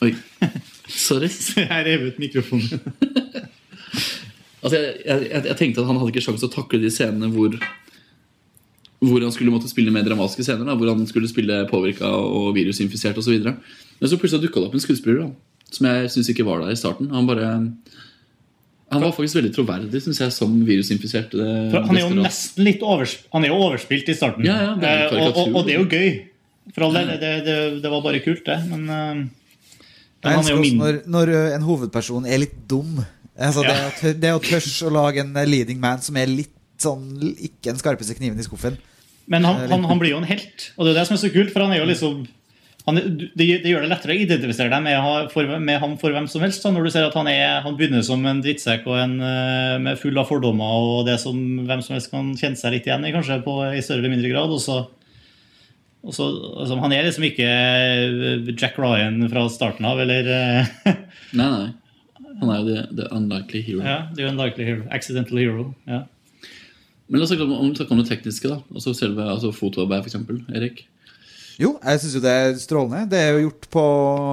[0.00, 0.14] Oi.
[0.90, 1.28] Sorry.
[1.60, 2.80] Jeg rev ut mikrofonen.
[4.60, 7.30] Altså, jeg, jeg, jeg tenkte at han hadde ikke sjanse til å takle de scenene
[7.32, 7.54] hvor
[9.00, 10.66] hvor han skulle måtte spille mer dramatiske scener.
[10.68, 13.38] Da, hvor han skulle spille påvirka og virusinfisert osv.
[13.40, 15.30] Men så plutselig dukka det opp en skuespiller da,
[15.72, 17.08] som jeg syns ikke var der i starten.
[17.14, 17.48] Han bare
[18.90, 21.34] Han var faktisk veldig troverdig, synes jeg, som virusinfisert.
[21.38, 24.44] eh, han er jo nesten litt overs, han er jo overspilt i starten.
[24.48, 26.10] Ja, ja, det er Eh, og, og, og det er jo gøy.
[26.74, 28.58] For all del, det, det, det var bare kult, det.
[28.70, 29.14] Men, eh,
[30.24, 32.98] men han er jo min når, når en hovedperson er litt dum.
[33.38, 33.90] Altså, det, Ja.
[34.10, 37.78] å det å tørre å lage en leading man som er litt sånn Ikke den
[37.80, 38.76] skarpeste kniven i skuffen.
[39.30, 41.30] Men han, han, han blir jo en helt, og det er det som er så
[41.32, 41.52] kult.
[41.54, 42.22] For han er jo liksom
[42.90, 42.98] han,
[43.38, 46.44] det, det gjør det lettere å identifisere deg med, for, med ham for hvem som
[46.44, 46.62] helst.
[46.64, 49.76] Da, når du ser at han, er, han begynner som en drittsekk og en, eh,
[49.82, 53.06] med full av fordommer og det som hvem som helst kan kjenne seg litt igjen
[53.06, 54.52] i, kanskje på, i større eller mindre grad.
[54.52, 54.82] Og så,
[56.04, 56.28] og så,
[56.64, 60.72] altså, han er liksom ikke eh, Jack Ryan fra starten av, eller eh,
[61.38, 61.68] Nei, nei.
[62.40, 63.82] Han er jo the, the unlikely hero.
[63.84, 64.86] Ja, the er jo en likely hero.
[64.94, 65.68] Accidental hero.
[65.88, 66.04] Ja.
[67.10, 68.48] Men la oss snakke om, om, om det tekniske.
[68.48, 70.16] da Altså selve altså fotoarbeid, f.eks.
[70.54, 70.84] Erik.
[71.60, 73.04] Jo, jeg syns jo det er strålende.
[73.12, 73.84] Det er jo gjort på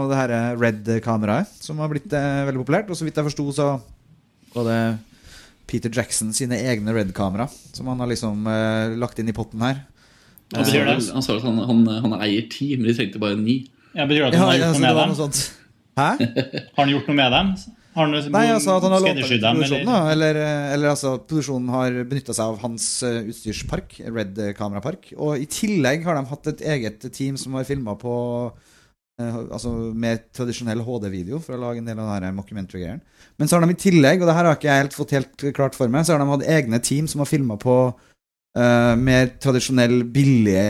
[0.08, 2.88] det her Red-kameraet, som har blitt eh, veldig populært.
[2.88, 3.68] Og så vidt jeg forsto, så
[4.54, 4.80] var det
[5.68, 9.84] Peter Jackson sine egne Red-kamera som han har liksom eh, lagt inn i potten her.
[10.56, 10.96] Han sa, betyr det?
[11.18, 13.60] han sa at han, han, han eier ti, men de trengte bare ni.
[13.92, 15.42] Ja, betyr det at Ja, han har gjort ja, noe med dem?
[15.98, 16.10] Hæ?
[16.78, 17.52] Har han gjort noe med dem?
[17.98, 20.08] Han Nei, altså at han har lånt dem, produksjonen, eller?
[20.14, 25.12] Eller, eh, eller altså produksjonen har benytta seg av hans eh, utstyrspark, Red kamerapark.
[25.18, 28.16] Og i tillegg har de hatt et eget team som har filma på
[29.22, 33.02] eh, Altså med tradisjonell HD-video for å lage en del av denne mockumentary-greien.
[33.38, 35.48] Men så har de i tillegg, og det her har ikke jeg helt fått helt
[35.58, 39.34] klart for meg, så har de hatt egne team som har filma på eh, mer
[39.42, 40.66] tradisjonell, billige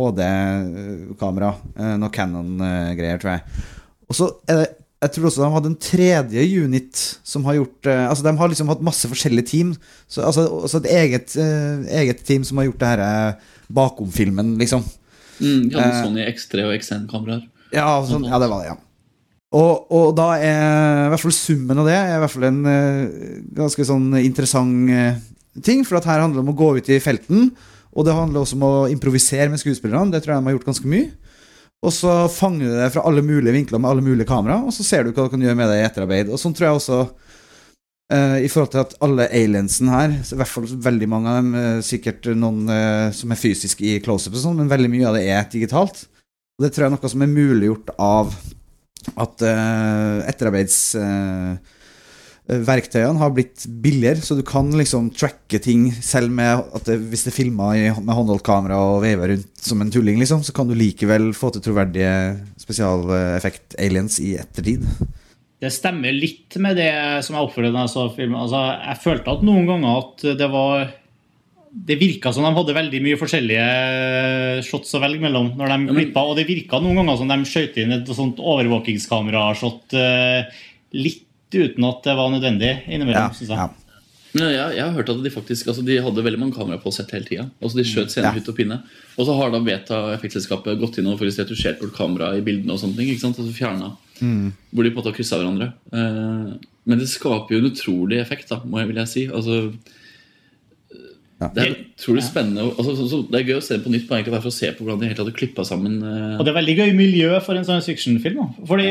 [0.00, 1.54] HD-kamera.
[1.76, 3.66] Uh, noe Canon-greier, tror jeg.
[4.10, 7.88] Og så er det jeg tror også de hadde en tredje unit som har gjort
[7.88, 9.70] eh, Altså De har liksom hatt masse forskjellige team.
[10.04, 14.10] Så, altså, også et eget, eh, eget team som har gjort det her eh, bakom
[14.12, 14.84] filmen, liksom.
[15.40, 16.02] Mm, de hadde Eh.
[16.04, 17.46] Sony X3 og XN-kameraer.
[17.72, 18.76] Ja, sånn, ja, det var det, ja.
[19.56, 22.60] Og, og da er i hvert fall summen av det er i hvert fall en
[23.56, 24.92] ganske sånn interessant
[25.64, 25.80] ting.
[25.86, 27.48] For her handler det om å gå ut i felten,
[27.90, 30.12] og det handler også om å improvisere med skuespillerne.
[30.12, 31.08] Det tror jeg de har gjort ganske mye.
[31.80, 34.84] Og så fanger du det fra alle mulige vinkler med alle mulige kamera, og så
[34.84, 36.28] ser du hva du kan gjøre med det i etterarbeid.
[36.28, 40.52] Og sånn tror jeg også uh, i forhold til at alle aliensen her, i hvert
[40.52, 44.44] fall veldig mange av dem, uh, sikkert noen uh, som er fysisk i close-up og
[44.44, 46.04] sånn, men veldig mye av det er digitalt.
[46.58, 48.36] Og det tror jeg er noe som er muliggjort av
[49.24, 50.20] at uh,
[52.50, 57.24] etterarbeidsverktøyene har blitt billigere, så du kan liksom tracke ting selv med at det, hvis
[57.26, 60.68] det er filma med håndholdt kamera og veiver rundt som en tulling, liksom, så kan
[60.68, 62.12] du likevel få til troverdige
[62.60, 64.86] spesialeffekt-aliens i ettertid.
[65.60, 66.92] Det stemmer litt med det
[67.24, 68.40] som jeg oppfølte da jeg så filmen.
[68.40, 70.88] Altså, jeg følte at noen ganger at det var
[71.70, 76.24] Det virka som de hadde veldig mye forskjellige shots å velge mellom når de klippa,
[76.26, 80.48] og det virka noen ganger som de skjøt inn et sånt overvåkingskamera-shot eh,
[80.98, 83.32] litt uten at det var nødvendig innimellom.
[83.34, 83.58] synes jeg.
[83.58, 83.68] ja.
[84.32, 86.92] Men jeg, jeg har hørt at de faktisk altså de hadde veldig mange kameraer på
[86.94, 87.48] sett hele tida.
[87.60, 88.36] Altså de skjøt scener Ja.
[88.38, 88.76] hytt og pinne.
[89.18, 92.70] Og så har da Beta effektselskapet gått inn og faktisk retusjert bort kamera i bildene.
[92.70, 93.38] og sånne ting, ikke sant?
[93.42, 93.96] Altså fjernet,
[94.70, 95.72] Hvor de på en måte har kryssa hverandre.
[95.92, 96.52] Eh,
[96.86, 99.26] men det skaper jo en utrolig effekt, da, må jeg, vil jeg si.
[99.26, 99.72] Altså,
[101.40, 101.48] Ja.
[101.54, 102.66] Det er utrolig spennende.
[102.74, 104.84] Altså, så, så, det er gøy å se på nytt bare for å se på
[104.84, 105.96] hvordan de helt hadde klippa sammen.
[106.04, 106.36] uh...
[106.36, 108.42] Og det er veldig gøy miljø for en science fiction-film.
[108.42, 108.66] da.
[108.68, 108.90] Fordi,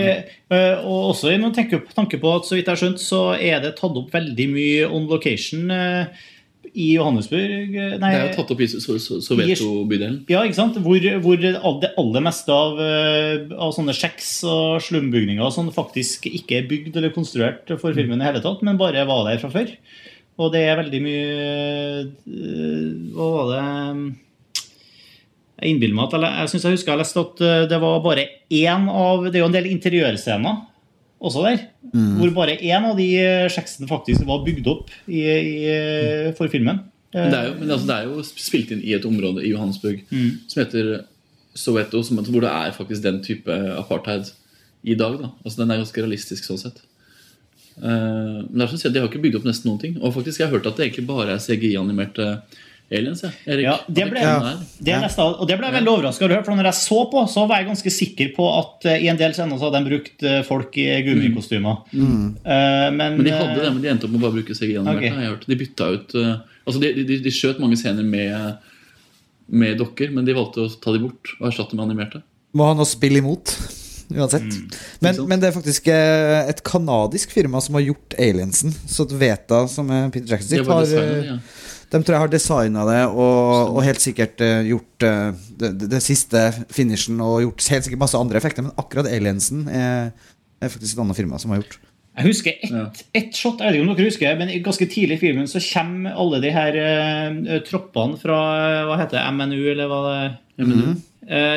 [0.49, 3.21] uh, og også når man tenker tanke på at så vidt jeg har skjønt, så
[3.38, 6.25] er det tatt opp veldig mye on location Uh,
[6.69, 7.71] i Johannesburg.
[7.73, 10.19] Nei, det er jo tatt opp i so- so- Soveto-bydelen.
[10.29, 10.75] Ja, ikke sant?
[10.85, 12.77] Hvor, hvor det aller meste av,
[13.57, 18.27] av sånne sjekks og slumbygninger som faktisk ikke er bygd eller konstruert for filmen i
[18.27, 19.73] hele tatt, men bare var der fra før.
[20.39, 21.23] Og det er veldig mye
[21.99, 22.84] eh,
[23.15, 23.63] Hva var det
[25.60, 27.99] Jeg innbiller meg at Jeg, Jeg syns jeg husker jeg leste at eh, det var
[28.06, 28.23] bare
[28.56, 30.65] én av Det er jo en del interiørscener
[31.19, 31.58] også der.
[31.91, 35.73] Hvor bare én av de eh, sjeksene faktisk var bygd opp i, i,
[36.38, 36.78] for filmen.
[37.12, 39.52] Men det er jo, men altså, det er jo spilt inn i et område i
[39.52, 40.30] Johannesburg Mm.
[40.47, 40.91] som heter
[41.60, 44.32] Soweto, som, hvor det er faktisk den type apartheid
[44.88, 45.17] i dag.
[45.19, 46.80] da Altså Den er ganske realistisk sånn sett.
[47.79, 49.99] Eh, men det er som at De har ikke bygd opp nesten noen ting.
[50.01, 52.27] Og faktisk jeg har hørt at det egentlig bare er CGI-animerte
[52.89, 53.21] aliens.
[53.23, 53.65] Ja, Erik.
[53.67, 54.61] Ja, det ble, er.
[54.81, 56.41] det og det ble jeg veldig overraska over.
[56.45, 59.19] For når jeg så på, så var jeg ganske sikker på at eh, i en
[59.19, 61.83] del scener så hadde de brukt eh, folk i gummikostymer.
[61.93, 64.57] Eh, men, Men de hadde eh, det, men de endte opp med å bare bruke
[64.57, 64.97] CGI-animerte.
[65.05, 65.17] Ok.
[65.17, 65.47] har jeg hørt.
[65.49, 66.17] De bytta ut
[66.69, 68.59] Altså de, de, de skjøt mange scener med,
[69.49, 72.21] med dokker, men de valgte å ta de bort og erstatte med animerte.
[72.53, 73.55] Må ha noe å spille imot,
[74.15, 74.45] uansett.
[75.04, 78.74] men, men det er faktisk eh, et kanadisk firma som har gjort aliensen.
[78.89, 81.38] Så Veta, som er Peter Jackson De sitt, har designet eh, ja.
[81.89, 85.08] de tror jeg har designa det og, og helt sikkert eh, gjort
[85.62, 90.12] det, det, siste finishen og gjort helt sikkert masse andre effekter, men akkurat aliensen er,
[90.62, 91.80] er faktisk et annet firma som har gjort.
[92.19, 95.22] Jeg husker ett ett shot, jeg vet ikke om dere husker, men ganske tidlig i
[95.22, 98.39] filmen så kommer alle de her uh, troppene fra
[98.89, 100.89] hva heter det, MNU, eller hva det MNU.
[100.89, 100.98] eh,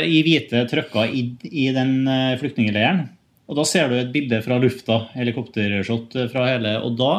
[0.05, 3.07] i hvite trøkker i, i den uh, flyktningleiren.
[3.53, 7.15] Og da ser du et bilde fra lufta, helikoptershot eh, fra hele, og da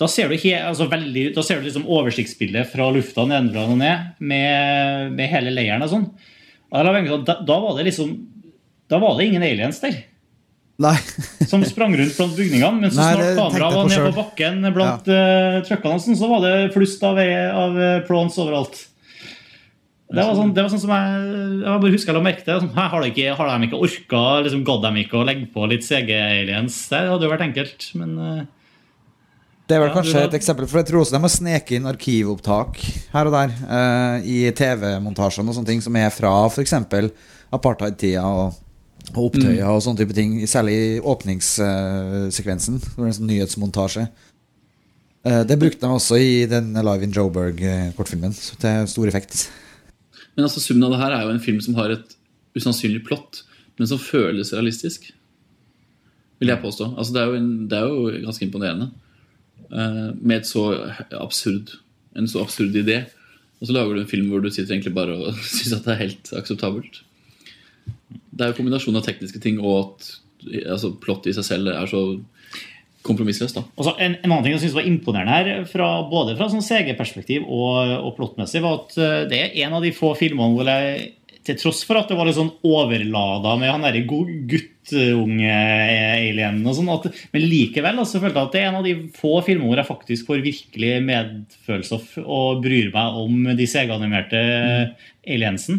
[0.00, 3.76] da ser du, he, altså veldig, da ser du liksom oversiktsbildet fra lufta nedenfra og
[3.78, 6.06] ned med, med hele leiren og sånn.
[6.72, 6.88] Og
[7.28, 8.14] da, da, var det liksom
[8.88, 9.98] Da var det ingen aliens der
[10.80, 10.94] Nei.
[11.50, 12.80] som sprang rundt blant bygningene.
[12.80, 16.42] Men så snart kameraet var nede på bakken blant uh, truckene, og sånn, så var
[16.46, 18.80] det flust av, av eh, prawns overalt.
[20.12, 21.20] Det var sånn, det var sånn som jeg,
[21.62, 22.58] jeg bare husker jeg la merke til.
[22.60, 25.68] Sånn, har, de ikke, har de ikke orka liksom, Gadd de ikke å legge på
[25.70, 26.80] litt CG-aliens?
[26.92, 28.42] Det hadde jo vært enkelt, men uh,
[29.66, 31.78] Det er vel Ja, kanskje har- et eksempel, for jeg tror også de må sneke
[31.78, 32.82] inn arkivopptak
[33.14, 36.76] her og der uh, i TV-montasjene og sånne ting som er fra f.eks.
[37.52, 38.58] apartheid-tida og,
[39.14, 40.36] og opptøyer og sånne type ting.
[40.50, 44.10] Særlig i åpningssekvensen, uh, en sånn nyhetsmontasje.
[45.22, 49.44] Eh, det brukte de også i den Live in Joburg-kortfilmen, til stor effekt.
[50.34, 52.14] Men altså summen av det her er jo en film som har et
[52.56, 53.42] usannsynlig plott,
[53.78, 55.10] men som føles realistisk.
[56.40, 56.92] Vil jeg påstå.
[56.98, 58.90] Altså det, er jo en, det er jo ganske imponerende.
[59.72, 60.66] Uh, med så
[61.16, 61.76] absurd,
[62.18, 63.04] en så absurd idé.
[63.60, 65.94] Og så lager du en film hvor du sitter egentlig bare og syns at det
[65.94, 67.02] er helt akseptabelt.
[68.32, 70.10] Det er jo kombinasjonen av tekniske ting og at
[70.74, 72.02] altså, plottet i seg selv er så
[73.06, 73.58] kompromissløst.
[73.58, 73.64] da.
[73.76, 77.46] Og en, en annen ting jeg synes var imponerende her, fra, både fra sånn CG-perspektiv
[77.46, 81.10] og, og plottmessig, var at eh, det er en av de få filmene hvor jeg
[81.42, 86.90] til tross for at det var litt sånn overlada med han derre guttunge-alienen og sånn,
[87.34, 89.90] men likevel altså, følte jeg at det er en av de få filmene hvor jeg
[89.90, 94.40] faktisk får virkelig medfølelse og, bryr meg om de CG-animerte
[95.26, 95.76] aliensen.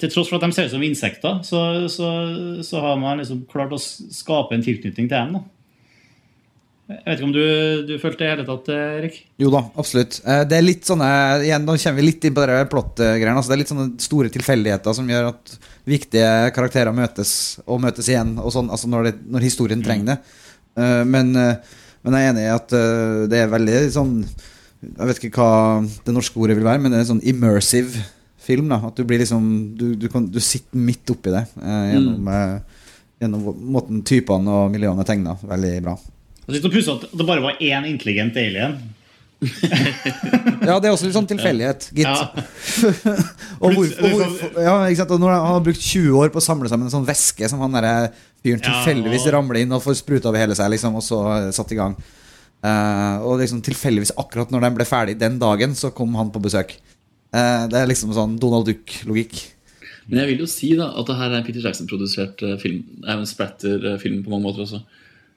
[0.00, 1.58] Til tross for at de ser ut som insekter, så,
[1.92, 2.08] så,
[2.64, 5.32] så har man liksom klart å skape en tilknytning til dem.
[5.36, 5.40] da.
[6.90, 7.42] Jeg vet ikke om du,
[7.86, 9.16] du følte det i hele tatt, Erik?
[9.38, 10.16] Jo da, absolutt.
[10.26, 11.10] Eh, Det er litt sånne
[11.44, 13.36] Igjen, nå kommer vi litt inn på det plott-greiene.
[13.36, 15.54] Altså, det er litt sånne store tilfeldigheter som gjør at
[15.90, 17.32] viktige karakterer møtes
[17.66, 20.18] og møtes igjen, og sånn, altså når, det, når historien trenger det.
[20.82, 25.08] Eh, Men, eh, men jeg er enig i at eh, det er veldig sånn Jeg
[25.10, 28.02] vet ikke hva det norske ordet vil være, men det er en sånn immersive
[28.40, 28.70] film.
[28.72, 32.22] da At du blir liksom Du, du, kan, du sitter midt oppi det eh, gjennom,
[32.24, 32.80] mm.
[33.20, 35.36] gjennom måten typene og miljøene er tegna.
[35.44, 36.00] Veldig bra.
[36.50, 38.80] Det er litt å at det bare var én intelligent alien.
[40.60, 42.04] Ja, det er også litt sånn tilfeldighet, gitt.
[42.04, 42.28] Ja.
[43.64, 45.14] og hvor, og hvor, ja, ikke sant?
[45.16, 47.62] Og når han har brukt 20 år på å samle sammen en sånn væske som
[47.64, 48.10] han der
[48.44, 51.72] fyren tilfeldigvis ramler inn og får spruta over hele seg, liksom, og så eh, satt
[51.72, 51.96] i gang.
[52.60, 56.42] Uh, og liksom tilfeldigvis akkurat når den ble ferdig den dagen, så kom han på
[56.44, 56.76] besøk.
[57.32, 59.38] Uh, det er liksom sånn Donald Duck-logikk.
[60.10, 62.82] Men jeg vil jo si da at det her er en Peter Jackson-produsert film.
[63.00, 64.82] Det er jo en splatter-film på mange måter også.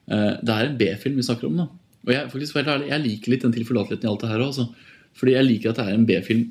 [0.10, 1.58] Eh, Det er en B-film vi snakker om.
[1.58, 1.68] da
[2.08, 4.68] Og jeg, faktisk, ærlig, jeg liker litt den tilforlateligheten i alt det her også.
[5.16, 6.44] Fordi jeg liker at det er en B-film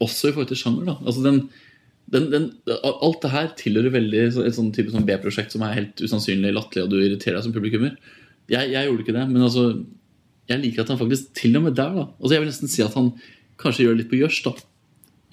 [0.00, 0.84] også i forhold til sjanger.
[0.86, 1.48] da Altså den,
[2.12, 2.52] den, den,
[2.84, 6.84] Alt det her tilhører veldig et sånn type sånn B-prosjekt som er helt usannsynlig latterlig,
[6.84, 7.96] og du irriterer deg som publikummer.
[8.48, 9.84] Jeg, jeg gjorde ikke det, men altså
[10.48, 12.80] jeg liker at han faktisk til og med der da Altså Jeg vil nesten si
[12.82, 13.10] at han
[13.60, 14.52] kanskje gjør litt på gjørs da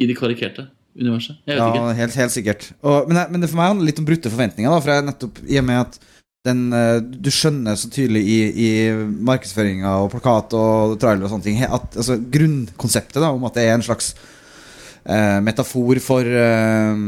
[0.02, 0.66] i det karikerte
[1.00, 1.38] universet.
[1.48, 2.74] Ja, helt, helt sikkert.
[2.84, 4.70] Og, men, det- men det for meg handler litt om brutte forventninger.
[4.72, 6.00] Da, for jeg nettopp, I og med at
[6.46, 8.70] den, eh, du skjønner så tydelig i, i
[9.26, 13.66] markedsføringa og plakat og trailer og sånne ting at altså, Grunnkonseptet da, om at det
[13.66, 14.14] er en slags
[15.06, 17.02] eh, metafor for, eh,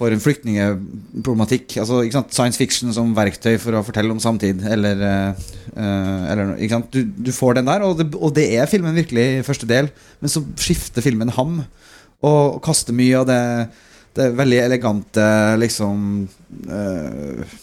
[0.00, 1.80] for en flyktningeproblematikk.
[1.82, 2.02] Altså?
[2.30, 5.44] Science fiction som verktøy for å fortelle om samtid, eller, eh,
[5.74, 6.54] eh, eller?
[6.94, 9.90] Du, du får den der, og det, og det er filmen virkelig i første del.
[10.22, 11.62] Men så skifter filmen ham,
[12.26, 13.42] og kaster mye av det,
[14.18, 15.26] det veldig elegante
[15.62, 16.06] liksom
[16.68, 17.58] eh,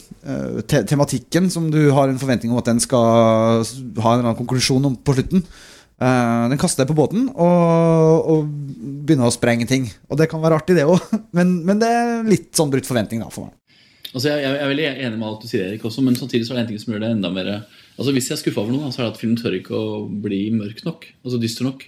[0.67, 4.39] te tematikken som du har en forventning om at den skal ha en eller annen
[4.39, 5.45] konklusjon om på slutten.
[5.97, 8.49] Uh, den kaster deg på båten og, og
[9.07, 9.88] begynner å sprenge ting.
[10.11, 11.01] Og det kan være artig, det òg,
[11.38, 13.55] men, men det er litt sånn brutt forventning da, for meg.
[14.13, 16.53] Altså, jeg, jeg er veldig enig med alt du sier, Erik, også, men samtidig så
[16.53, 17.51] er det en ting som gjør det enda mer
[17.97, 20.03] Altså, Hvis jeg er skuffa over noe, så er det at filmen tør ikke å
[20.05, 21.07] bli mørk nok.
[21.25, 21.82] Altså dyster nok.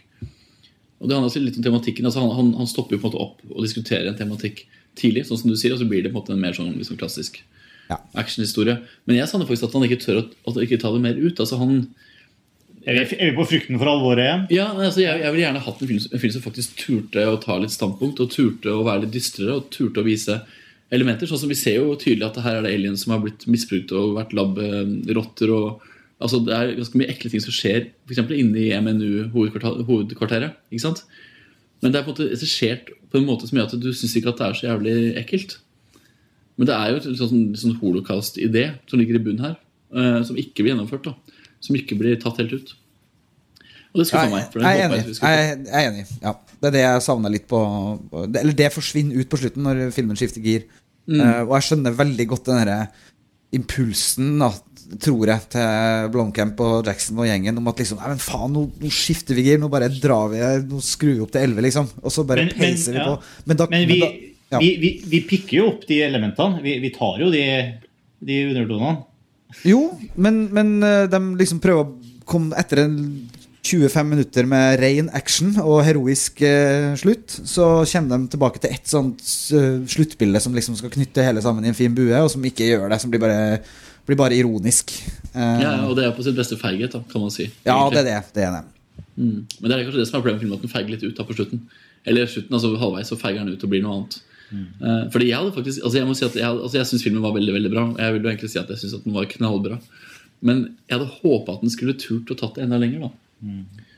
[0.99, 2.07] Og det handler litt om tematikken.
[2.09, 4.63] altså Han, han, han stopper jo på en måte opp og diskuterer en tematikk
[4.97, 6.73] tidlig, sånn som du sier, og så blir det på en måte en mer sånn
[6.75, 7.37] liksom, klassisk
[7.89, 7.97] Ja.
[8.21, 8.77] actionhistorie.
[9.09, 11.39] Men jeg savner faktisk at han ikke tør å at ikke ta det mer ut.
[11.41, 11.89] altså han
[12.85, 14.45] Er vi, er vi på frykten for alvoret igjen?
[14.55, 17.39] Ja, altså, jeg, jeg ville gjerne hatt en film, en film som faktisk turte å
[17.41, 20.37] ta litt standpunkt, og turte å være litt dystrere, og turte å vise
[20.93, 21.27] elementer.
[21.29, 23.91] Sånn som Vi ser jo tydelig at her er det aliens som har blitt misbrukt
[23.91, 25.51] og vært lab-rotter.
[25.53, 25.81] og
[26.21, 28.21] altså Det er ganske mye ekle ting som skjer f.eks.
[28.37, 30.61] inne i MNU-hovedkvarteret.
[30.71, 31.03] ikke sant?
[31.81, 34.15] Men det er på en måte regissert på en måte som gjør at du syns
[34.17, 35.59] ikke at det er så jævlig ekkelt.
[36.59, 39.55] Men det er jo en sånn, sånn holocaust-idé som ligger i bunnen her,
[39.95, 41.07] uh, som ikke blir gjennomført.
[41.07, 41.15] da
[41.63, 42.73] Som ikke blir tatt helt ut.
[43.93, 44.49] Og det skuffer Jeg, meg.
[44.53, 44.99] for jeg, er enig.
[45.07, 45.13] vi.
[45.17, 46.03] Jeg, jeg er enig.
[46.21, 46.33] Ja.
[46.59, 47.59] Det er det jeg savna litt på
[48.29, 50.67] det- Eller det forsvinner ut på slutten når filmen skifter gir.
[51.07, 51.21] Mm.
[51.23, 52.79] Uh, og jeg skjønner veldig godt den derre
[53.55, 54.51] impulsen, da,
[55.01, 58.65] tror jeg, til Blomkamp og Jackson og gjengen om at liksom Nei, men faen, nå,
[58.77, 59.57] nå skifter vi gir.
[59.61, 61.89] Nå bare drar vi Nå skrur vi opp til 11, liksom.
[62.03, 63.05] Og så bare Men- men, peiser vi ja.
[63.15, 63.23] på.
[63.49, 64.59] Men da, Men vi, men da ja.
[64.59, 66.61] vi, vi, vi pikker jo opp de elementene.
[66.65, 67.43] Vi, vi tar jo de,
[68.25, 68.97] de undertonene.
[69.65, 69.81] Jo,
[70.15, 72.97] men, men eh, de liksom prøver å komme etter en
[73.65, 78.87] 25 minutter med ren action og heroisk eh, slutt, så kommer de tilbake til ett
[78.87, 79.21] sånt
[79.53, 82.69] uh, sluttbilde som liksom skal knytte hele sammen i en fin bue, og som ikke
[82.69, 83.59] gjør det, som blir bare,
[84.07, 84.95] blir bare ironisk.
[85.35, 87.49] Uh, Ja, og det er på sitt beste feighet, da, kan man si.
[87.67, 88.17] ja, det er det.
[88.37, 89.03] det, er det.
[89.19, 89.43] Mm.
[89.59, 91.19] Men det er kanskje det som er problemet med filmen, at den feiger litt ut
[91.19, 91.67] da på slutten.
[92.07, 94.21] Eller slutten, altså halvveis så feiger den ut og blir noe annet.
[94.51, 97.35] Eh, fordi jeg hadde faktisk Altså jeg må si at jeg, altså syns filmen var
[97.35, 97.83] veldig veldig bra.
[97.99, 99.77] Jeg vil jo egentlig si at jeg synes at den var knallbra.
[100.41, 103.09] Men jeg hadde håpa at den skulle turt å tatt det enda lenger.
[103.09, 103.51] da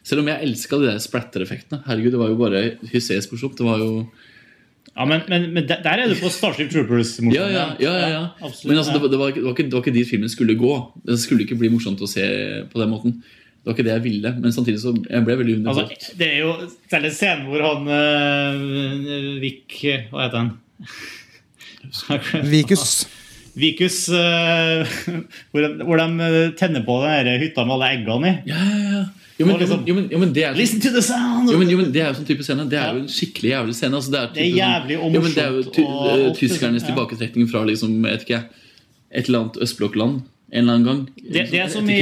[0.03, 1.83] Selv om jeg elska de der splatter-effektene.
[1.85, 3.57] Herregud, Det var jo bare hysterisk morsomt.
[3.57, 4.07] Det var jo
[4.97, 7.31] Ja, men, men, men der er du på Starship Troopers-morsom.
[7.31, 8.23] Ja, ja, ja, ja, ja.
[8.41, 10.09] absolutt, Men altså, det, var, det, var, ikke- det, var ikke, det var ikke dit
[10.09, 10.73] filmen skulle gå.
[11.05, 12.25] Det skulle ikke bli morsomt å se
[12.73, 13.21] på den måten.
[13.61, 14.29] Det var ikke det jeg ville.
[14.41, 15.91] Men samtidig så jeg ble veldig underholdt.
[15.93, 16.53] Altså, det er jo
[16.89, 19.75] særlig scenen hvor han uh, Vik
[20.09, 20.51] Hva heter han?
[22.51, 22.85] Vikus.
[23.53, 24.81] Vikus uh,
[25.51, 28.35] hvor, de, hvor de eh, tenner på den hytta med alle eggene i.
[28.49, 29.03] Ja, ja, ja.
[29.41, 31.49] Jo, men, liksom- jo, men, jo, men det er Listen to the sound!
[31.49, 32.65] jo, men, jo, men det er jo sånn type scene.
[32.69, 33.97] Det er jo en skikkelig jævlig scene.
[33.97, 36.09] Altså, det, er Det er jævlig og sånn- jo, men Det er jo ty og-
[36.11, 36.89] eh, og- tyskernes ja.
[36.91, 38.41] tilbaketrekning fra liksom, jeg vet ikke,
[39.11, 41.01] et eller annet østblokkland en eller annen gang.
[41.15, 41.97] Det, det er som i.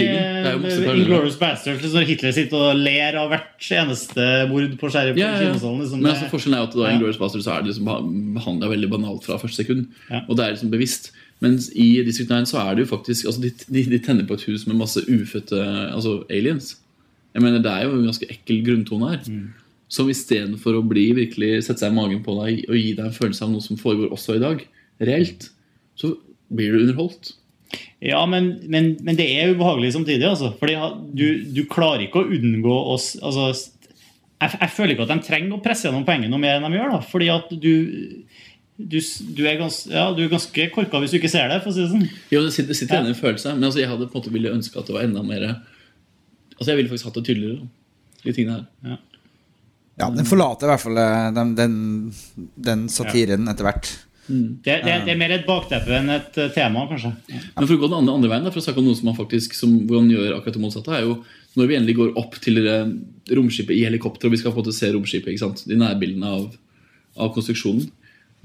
[0.97, 5.51] Inglorious Bastards, når Hitler sitter og ler av hvert eneste mord på på Ja, ja.
[5.53, 6.89] Liksom, Men altså, forskjellen er jo at da Ja.
[6.89, 9.87] i Inglourious Bastards så er det liksom behandla veldig banalt fra første sekund.
[10.09, 10.23] Ja.
[10.27, 11.11] Og det er liksom bevisst.
[11.39, 14.33] Mens i District 9 så er det jo faktisk altså de, de, de tenner på
[14.33, 15.61] et hus med masse ufødte
[15.93, 16.77] altså aliens.
[17.33, 19.21] Jeg mener Det er jo en ganske ekkel grunntone her.
[19.29, 19.53] Mm.
[19.89, 23.13] Som istedenfor å bli virkelig sette seg i magen på deg og gi deg en
[23.15, 24.65] følelse av noe som foregår også i dag,
[25.01, 25.51] reelt,
[25.95, 26.15] så
[26.49, 27.35] blir du underholdt.
[28.01, 30.25] Ja, men, men, men det er ubehagelig samtidig.
[30.29, 30.53] Altså.
[30.59, 30.77] Fordi
[31.13, 33.49] du, du klarer ikke å unngå å altså,
[34.39, 36.79] jeg, jeg føler ikke at de trenger å presse gjennom poenget noe mer enn de
[36.79, 36.93] gjør.
[36.95, 37.01] Da.
[37.11, 37.73] Fordi at du
[38.79, 38.95] du,
[39.35, 41.57] du, er gans, ja, du er ganske korka hvis du ikke ser det.
[41.65, 42.05] for å si det sånn.
[42.31, 43.09] Jo, det sitter, sitter Ja.
[43.11, 45.23] en følelse, men altså, jeg hadde på en måte ville ønske at det var enda
[45.25, 45.49] mer
[46.59, 48.97] Altså, Jeg ville faktisk hatt det tydeligere, da, de tingene her.
[49.99, 51.75] Ja, den forlater i hvert fall eh, den, den,
[52.55, 53.91] den satiren etter hvert.
[54.29, 57.09] Det, det, det er mer et bakteppe enn et eh, tema, kanskje.
[57.33, 59.09] Men for å gå den andre, andre veien, da, for å snakke om noe som
[59.09, 61.15] man faktisk som, hvor man gjør akkurat det motsatte, er jo
[61.57, 62.59] når vi endelig går opp til
[63.33, 65.63] romskipet i helikopter, og vi skal på en måte se romskipet, ikke sant?
[65.65, 66.45] de nærbildene av,
[67.17, 67.87] av konstruksjonen,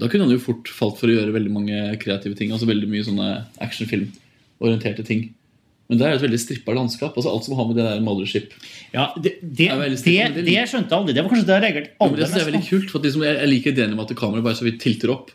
[0.01, 2.49] da kunne han jo fort falt for å gjøre veldig mange kreative ting.
[2.51, 3.27] altså veldig mye sånne
[3.63, 5.29] actionfilm-orienterte ting.
[5.87, 7.13] Men det er et veldig strippa landskap.
[7.13, 8.53] altså Alt som har med det der Mothership
[8.91, 11.13] Ja, det, det, er det, det- det skjønte jeg aldri.
[11.13, 12.69] Det var kanskje det jeg reagerte Ja, men aller det er mest veldig på.
[12.71, 15.29] kult, for liksom, jeg, jeg liker ideen om at kameraet bare så vidt tilter opp,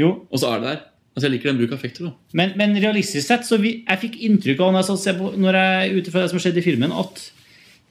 [0.00, 0.86] Jo, og så er det der.
[1.10, 2.06] Altså Jeg liker den bruk av effekter.
[2.06, 5.58] da Men, men realistisk sett, så vi, jeg fikk inntrykk av når jeg, på, når
[5.58, 7.24] jeg ut det som skjedde i filmen, at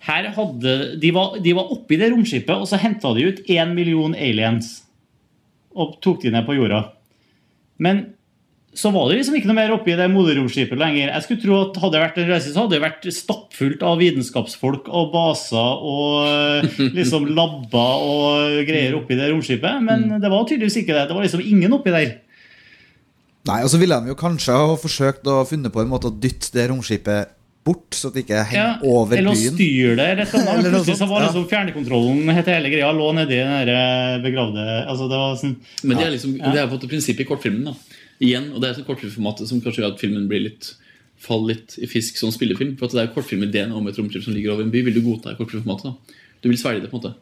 [0.07, 3.41] her hadde, de, var, de var oppe i det romskipet, og så henta de ut
[3.51, 4.77] én million aliens
[5.75, 6.79] og tok de ned på jorda.
[7.83, 8.01] Men
[8.79, 11.09] så var det liksom ikke noe mer oppi det moderromskipet lenger.
[11.11, 13.99] Jeg skulle tro at Hadde det vært en reise, så hadde det vært stappfullt av
[13.99, 19.83] vitenskapsfolk og baser og eh, liksom labber og greier oppi det romskipet.
[19.83, 21.09] Men det var tydeligvis ikke det.
[21.09, 22.15] Det var liksom ingen oppi der.
[23.49, 26.15] Nei, og så ville de jo kanskje ha forsøkt å finne på en måte å
[26.15, 27.35] dytte det romskipet
[27.67, 30.07] bort, så det ikke henger Ja, over eller å styre det.
[30.21, 31.29] rett og noe Plutselig så var ja.
[31.29, 35.99] liksom fjernkontrollen het hele greia lå nedi den eh, begravde altså det var sånn, Men
[35.99, 37.71] det er liksom, det er på en måte prinsippet i kortfilmen.
[37.73, 40.73] da Igjen, og Det er sånn kortfilmformatet som kanskje gjør at filmen blir litt
[41.19, 42.77] faller litt i fisk som spillefilm.
[42.79, 44.81] For at det er jo kortfilmideen om et romskip som ligger over en by.
[44.87, 45.83] Vil du godta i kortfilmformatet?
[45.91, 46.21] da?
[46.41, 47.13] Du vil svelge det, på en måte.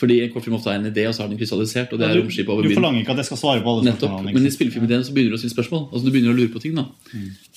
[0.00, 1.92] Fordi en kortfilm ofte er en idé, og så er den krystallisert.
[1.92, 2.78] Og det er du, romskip over du byen.
[2.80, 4.08] forlanger ikke at jeg skal svare på alle Nettopp.
[4.12, 4.32] spørsmålene.
[4.36, 5.82] Men i spillefilmideen så begynner du å stille spørsmål.
[5.92, 6.74] Altså Du begynner å lure på ting.
[6.76, 6.86] da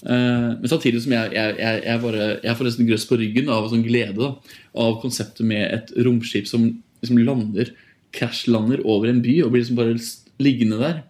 [0.03, 3.47] Eh, Men samtidig som jeg, jeg, jeg, jeg, bare, jeg får nesten grøss på ryggen
[3.49, 4.36] av sånn glede da
[4.75, 6.65] av konseptet med et romskip som
[7.01, 7.71] liksom lander
[8.11, 9.95] krasjlander over en by og blir liksom bare
[10.43, 11.03] liggende der.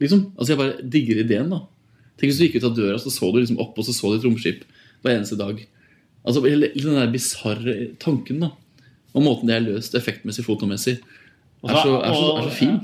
[0.00, 1.48] Liksom, altså Jeg bare digger ideen.
[1.50, 1.60] da
[2.18, 4.10] Tenk hvis du gikk ut av døra så så du liksom opp og så så
[4.12, 4.64] du et romskip
[5.04, 5.58] hver eneste dag.
[6.26, 8.50] Altså Den der bisarre tanken da
[9.16, 10.98] og måten det er løst effektmessig, fotomessig,
[11.64, 12.80] er så, er så, er så fin.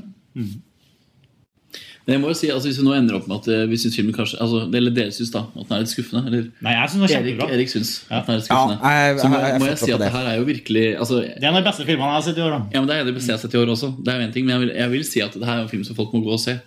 [2.03, 3.77] Men jeg må jo si, altså Hvis vi nå ender opp med at eh, vi
[3.79, 6.23] syns filmen kanskje altså, Eller dere syns da at den er litt skuffende.
[6.27, 7.47] Eller Nei, jeg synes den var Erik, kjempebra.
[7.55, 8.77] Erik syns at den er litt Ja, skuffende.
[8.83, 10.07] jeg- så må, jeg- jeg må jeg si at det.
[10.07, 12.25] det her er jo virkelig altså, Det er en av de beste filmene jeg har
[12.27, 12.51] sett i år.
[12.57, 12.59] da.
[12.73, 13.87] ja, men Det er det beste jeg har sett i år også.
[14.03, 15.61] Det er jo en ting, Men jeg vil, jeg vil si at det her er
[15.63, 16.59] en film som folk må gå og se.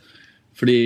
[0.57, 0.79] Fordi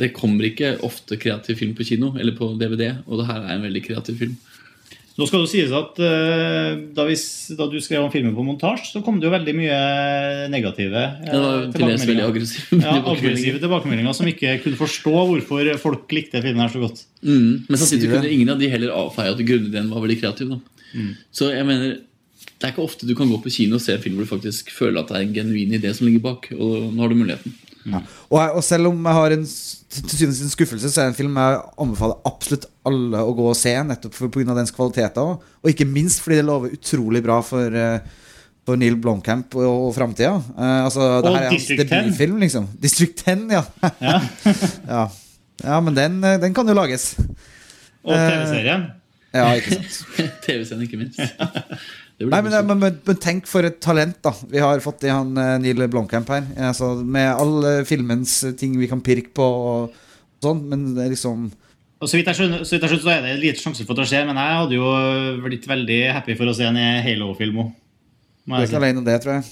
[0.00, 3.58] det kommer ikke ofte kreativ film på kino eller på DVD, og det her er
[3.58, 4.38] en veldig kreativ film.
[5.20, 7.16] Nå skal det sies at eh, da, vi,
[7.58, 9.78] da du skrev om filmen på montasje, så kom det jo veldig mye
[10.52, 15.72] negative ja, Det var til veldig aggressive Ja, aggressive tilbakemeldinger som ikke kunne forstå hvorfor
[15.82, 17.02] folk likte filmen her så godt.
[17.20, 17.66] Mm.
[17.66, 20.54] Men samtidig kunne ingen av de heller avfeie at grunnideen var veldig kreativ.
[20.54, 20.86] Da.
[20.94, 21.10] Mm.
[21.36, 21.98] Så jeg mener
[22.60, 24.32] det er ikke ofte du kan gå på kino og se en film hvor du
[24.34, 26.48] faktisk føler at det er en genuin idé som ligger bak.
[26.56, 27.56] Og nå har du muligheten.
[27.86, 29.44] Og, jeg, og selv om jeg har en
[29.90, 33.46] til synes en skuffelse, så er det en film jeg anbefaler absolutt alle å gå
[33.50, 34.28] og se, nettopp pga.
[34.28, 35.32] på grunn av dens kvaliteter.
[35.32, 38.28] Og, og ikke minst fordi det lover utrolig bra for, eh,
[38.68, 40.36] for Neil Blomkamp og, og framtida.
[40.54, 41.90] Eh, altså, Og her er hans District 10.
[41.96, 42.70] debutfilm, liksom.
[42.82, 43.64] District 10, ja.
[44.94, 45.02] ja.
[45.64, 45.80] ja.
[45.80, 47.12] men den, eh, den kan jo lages.
[48.04, 48.86] Og Eh, TV-serien.
[49.34, 49.98] Ja, ikke sant.
[50.46, 51.18] TV-serien, ikke minst.
[52.20, 55.12] Det Nei, men, men, men, men tenk for et talent da vi har fått i
[55.12, 56.44] han eh, Neil Blomkamp her.
[56.68, 59.94] Altså, med alle filmens ting vi kan pirke på og
[60.44, 63.14] sånn, men det er liksom Og så vidt jeg skjønner, så, vidt jeg skjønner, så
[63.14, 64.92] er det lite sjanse for at det skjer, men jeg hadde jo
[65.46, 67.72] blitt veldig happy for å se en Halo-film òg.
[68.44, 69.48] Du er ikke alene om det, tror jeg.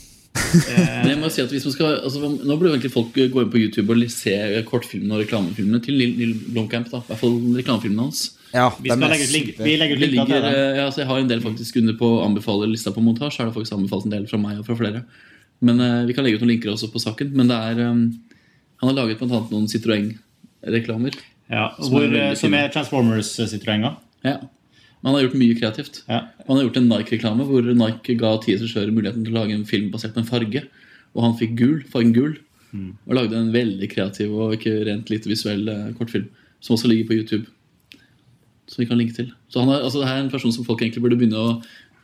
[0.69, 3.53] Men jeg må si at hvis man skal altså, Nå burde egentlig folk gå inn
[3.53, 4.35] på YouTube og se
[4.69, 6.91] kortfilmene og reklamefilmene til Neil Blomkamp.
[6.93, 8.27] da I hvert fall reklamefilmene hans.
[8.55, 10.15] Ja, Vi skal legge ut link, vi legger ut link.
[10.15, 13.43] ligger, eh, ja, altså jeg har en del faktisk under på anbefaler lista på montasje.
[13.43, 15.05] Er det faktisk anbefalt en del fra meg og fra flere.
[15.61, 17.33] Men uh, Vi kan legge ut noen linker også på saken.
[17.37, 18.05] Men det er um,
[18.79, 19.41] han har laget bl.a.
[19.51, 21.17] noen Citroën-reklamer.
[21.51, 22.61] Ja, Som hvor, er som fine.
[22.63, 23.97] er Transformers-Citroënger.
[24.25, 24.37] Ja.
[25.01, 26.03] Men han har gjort mye kreativt.
[26.09, 26.21] Ja.
[26.47, 29.67] Han har gjort en Nike-reklame hvor Nike ga ti regissører muligheten til å lage en
[29.69, 30.65] film basert på en farge.
[31.17, 32.37] Og han fikk gul, fargen gul.
[33.09, 36.29] Og lagde en veldig kreativ og ikke rent lite visuell eh, kortfilm.
[36.61, 37.47] Som også ligger på YouTube.
[38.69, 39.33] Som vi kan linke til.
[39.49, 41.59] Så han er, altså, det her er en person som folk egentlig burde begynne å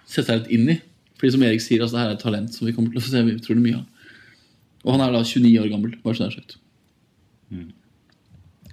[0.09, 0.79] sette seg litt inn i.
[1.21, 3.05] Fordi som Erik sier, altså, det her er et talent som vi kommer til å
[3.05, 4.13] få se utrolig mye av.
[4.85, 5.97] Og han er da 29 år gammel.
[6.05, 6.59] bare så det er sagt.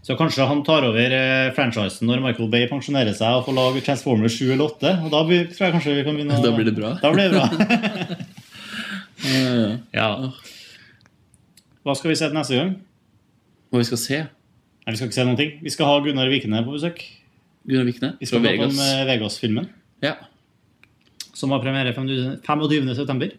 [0.02, 3.84] Så kanskje han tar over eh, franchisen når Michael Bay pensjonerer seg og får lage
[3.86, 4.94] Transformers 7 eller 8.
[5.06, 6.96] Og da blir, tror jeg kanskje vi kan begynne å Da blir det bra.
[7.04, 7.48] Da blir det bra.
[10.02, 10.10] Ja.
[11.86, 12.76] Hva skal vi se til neste gang?
[13.70, 14.20] Hva vi skal se?
[14.82, 15.52] Nei, Vi skal ikke se noen ting.
[15.62, 17.04] Vi skal ha Gunnar Vikene på besøk.
[17.68, 19.68] Gunnar Vikne Vi skal prate om eh, Vegas-filmen,
[20.04, 20.16] Ja.
[21.34, 22.96] som har premiere 25.
[22.98, 23.36] september.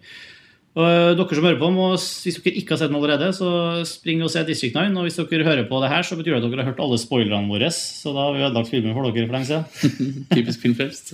[0.73, 3.49] Og eh, dere som hører på, må, Hvis dere ikke har sett den allerede, så
[3.89, 4.95] spring og se District 9.
[4.97, 7.01] Og hvis dere hører på det her, så betyr det at dere har hørt alle
[7.03, 7.69] spoilerne våre.
[7.75, 10.25] Så da har vi ødelagt filmen for dere for lenge siden.
[10.37, 11.13] Typisk filmfrelst.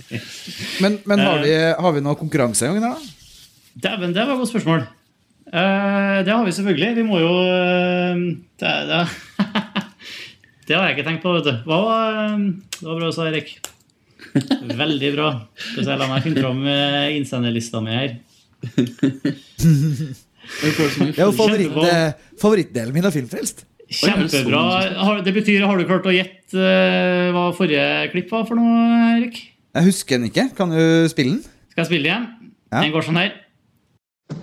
[0.85, 2.93] Men, men har, vi, har vi noe konkurranse en gang?
[2.93, 3.15] da?
[3.89, 4.87] Dæven, det var et godt spørsmål.
[5.49, 6.95] Eh, det har vi selvfølgelig.
[6.95, 8.23] Vi må jo eh,
[8.61, 9.03] det, det,
[10.69, 11.53] det har jeg ikke tenkt på, vet du.
[11.65, 12.47] Hva var, eh,
[12.77, 13.55] det var bra du sa, Erik.
[14.83, 15.29] Veldig bra.
[15.57, 18.17] Skal vi La meg finne fram eh, innsenderlista mi her.
[20.49, 22.11] Det er jo favoritt, eh,
[22.41, 23.65] favorittdelen min av Filmfrelst.
[23.89, 25.21] Kjempebra.
[25.25, 29.39] Det betyr, har du klart å gjette eh, hva forrige klipp var for noe, Erik?
[29.77, 30.49] Jeg husker den ikke.
[30.57, 31.41] Kan du spille den?
[31.73, 32.29] Skal jeg spille igjen?
[32.69, 32.83] Ja.
[32.83, 33.33] Den går sånn her.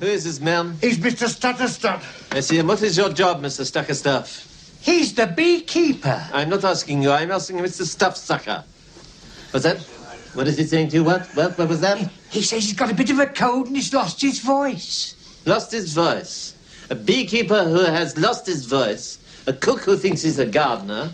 [0.01, 0.75] Who is this man?
[0.83, 1.31] He's Mr.
[1.31, 2.03] Stutterstuff.
[2.35, 2.59] I see.
[2.67, 3.63] What is your job, Mr.
[3.67, 4.56] Stuckerstuff?
[4.87, 6.29] He's the beekeeper.
[6.33, 7.11] I'm not asking you.
[7.11, 7.83] I'm asking Mr.
[7.83, 8.63] Stuffsucker.
[9.51, 9.79] What's that?
[10.35, 11.03] What is he saying to you?
[11.03, 11.27] What?
[11.35, 11.59] What?
[11.59, 11.99] What was that?
[12.31, 15.17] He says he's got a bit of a cold and he's lost his voice.
[15.45, 16.55] Lost his voice.
[16.89, 19.19] A beekeeper who has lost his voice.
[19.49, 21.11] A cook who thinks he's a gardener.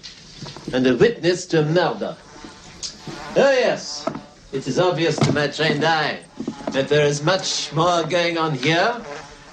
[0.75, 2.15] and a witness to a murder.
[3.37, 4.07] Oh, yes,
[4.53, 6.21] it is obvious to my trained eye
[6.73, 9.01] that there is much more going on here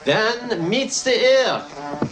[0.03, 2.09] than meets the ear.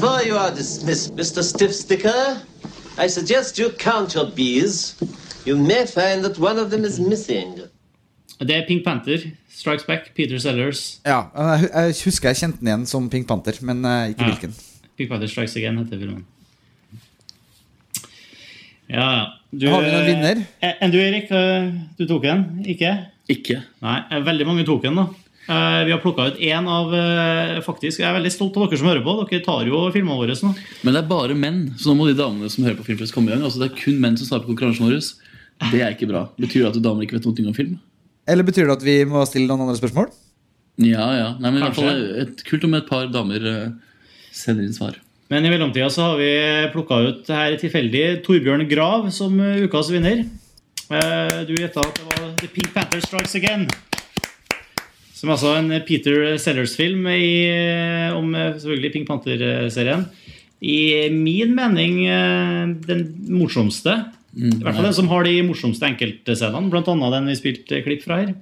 [0.00, 1.42] Before you are dismissed, Mr.
[1.44, 2.40] Stiffsticker,
[2.96, 4.96] I suggest you count your bees.
[5.44, 7.58] You may find that one of them is missing.
[8.40, 9.18] Det er Pink Panther,
[9.52, 11.00] Strikes Back, Peter Sellers.
[11.06, 14.30] Ja, jeg husker jeg kjente den igjen som Pink Panther, men eh, ikke Ja.
[14.30, 14.54] hvilken.
[14.96, 16.24] Pink Panther Strikes Again heter filmen.
[18.88, 19.24] Ja, ja.
[19.52, 20.40] Du, Har vi noen vinner?
[20.62, 21.28] eh, Enn du, Erik?
[21.30, 22.46] eh, Du tok en?
[22.64, 22.94] Ikke?
[23.28, 23.60] Ikke.
[23.82, 25.06] Nei, eh, veldig mange tok en, da.
[25.50, 28.78] Eh, Vi har plukka ut én av eh, faktisk, Jeg er veldig stolt av dere
[28.78, 29.16] som hører på.
[29.26, 30.52] Dere tar jo filmene våre nå.
[30.86, 33.32] Men det er bare menn, så nå må de damene som hører på Filmfest komme
[33.32, 33.42] i gang.
[33.48, 35.00] Altså Det er kun menn som starter på konkurransen vår.
[35.72, 36.28] Det er ikke bra.
[36.40, 37.74] Betyr det at damer ikke vet noe om film?
[38.30, 40.08] Eller betyr det at vi må stille noen andre spørsmål?
[40.80, 41.28] Ja, ja.
[41.42, 43.72] Nei, men i hvert fall et, Kult om et par damer eh,
[44.32, 44.96] sender inn svar.
[45.30, 46.30] Men i mellomtida så har vi
[46.72, 49.34] plukka ut her tilfeldig Torbjørn Grav som
[49.66, 50.24] ukas vinner.
[50.90, 53.66] Eh, Du gjetta at det var The Pink Panther Strikes Again.
[55.20, 60.06] Som altså en Peter Sellers-film eh, om eh, selvfølgelig Pink Panther-serien.
[60.64, 63.98] I min mening eh, den morsomste.
[64.32, 68.06] I hvert fall den som har de morsomste enkeltscenene, blant annet den vi spilte klipp
[68.06, 68.32] fra her.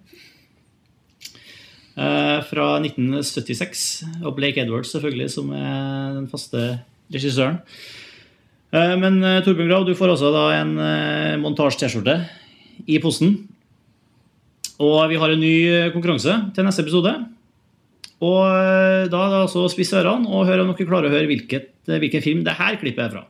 [2.46, 3.86] Fra 1976.
[4.20, 6.60] Og Blake Edwards selvfølgelig som er den faste
[7.10, 7.56] regissøren.
[8.70, 12.20] Men Torbjørn Grav, du får også da en eh, montasje-T-skjorte
[12.86, 13.40] i posten.
[14.78, 17.12] Og vi har en ny eh, konkurranse til neste episode.
[18.22, 21.14] Og eh, da er det altså å spisse ørene og høre om dere klarer å
[21.14, 23.24] høre hvilket, eh, hvilken film det her klippet er fra.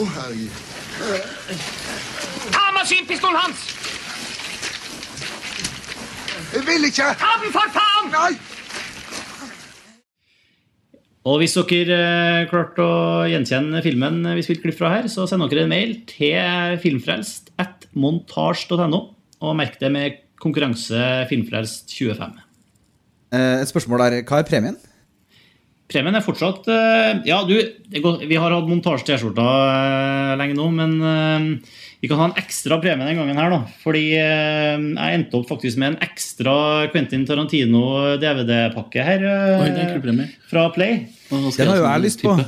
[0.00, 0.52] Å, herregud.
[2.54, 3.66] Ta maskinpistolen hans!
[6.54, 7.10] Jeg vil ikke!
[7.20, 8.08] Ta den, for faen!
[8.14, 8.32] Nei!
[11.28, 15.44] Og hvis dere eh, klarte å gjenkjenne filmen vi spilte klipp fra her, så send
[15.52, 19.00] dere en mail til filmfrelst at montasj.no,
[19.44, 22.40] og merk det med konkurranse filmfrelst 25.
[23.36, 24.22] Eh, Et spørsmål der.
[24.24, 24.80] Hva er premien?
[25.90, 27.56] Premien er fortsatt eh, Ja, du,
[28.02, 31.48] går, vi har hatt montasje-T-skjorter eh, lenge nå, men eh,
[32.00, 33.58] vi kan ha en ekstra premie den gangen her, da.
[33.82, 36.54] Fordi jeg endte opp faktisk med en ekstra
[36.94, 37.82] Quentin Tarantino
[38.22, 39.26] DVD-pakke her.
[39.60, 40.30] Oi.
[40.48, 41.02] Fra Play.
[41.28, 42.38] Den har jo jeg lyst på.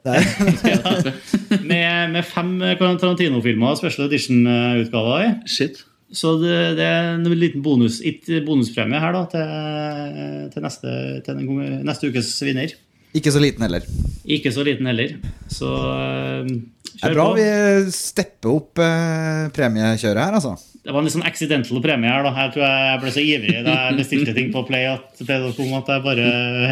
[1.72, 5.32] med, med fem Tarantino-filmer, special edition-utgaver i.
[5.58, 5.82] Shit.
[6.10, 8.00] Så det, det er en liten bonus,
[8.46, 10.94] bonuspremie her da, til, til, neste,
[11.26, 12.78] til den, neste ukes vinner.
[13.16, 13.86] Ikke så liten heller.
[14.30, 15.16] Ikke så liten heller.
[15.50, 16.50] Så eh,
[16.90, 17.38] Det er bra på.
[17.40, 20.54] vi stepper opp eh, premiekjøret her, altså.
[20.80, 22.24] Det var en litt sånn accidental premie her.
[22.24, 22.32] da.
[22.36, 25.92] Her tror jeg jeg ble så ivrig da jeg bestilte ting på Play at, at
[25.92, 26.28] jeg bare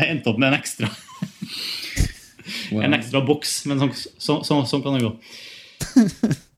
[0.06, 0.88] endte opp med en ekstra.
[2.78, 5.12] En ekstra boks, men sånn, så, så, så kan det gå.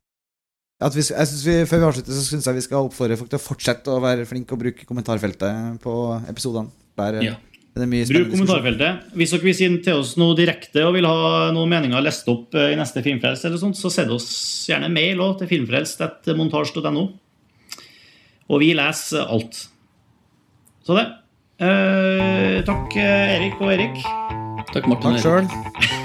[0.81, 3.93] Vi, vi, før vi avslutter, så syns jeg vi skal oppfordre folk til å fortsette
[3.93, 5.93] å være flinke og bruke kommentarfeltet på
[6.31, 6.72] episodene.
[6.97, 7.35] Der Ja.
[7.79, 9.11] Er mye Bruk kommentarfeltet.
[9.14, 12.57] Hvis dere vil si til oss noe direkte og vil ha noen meninger lest opp
[12.59, 14.29] eh, i neste Filmfrelst, eller sånt, så send oss
[14.66, 17.05] gjerne mail også til filmfrelst.montasj.no.
[18.51, 19.62] Og vi leser alt.
[20.83, 21.07] Så det.
[21.62, 24.01] Eh, takk, eh, Erik og Erik.
[24.75, 25.14] Takk, Martin.
[25.14, 25.47] Takk sjøl.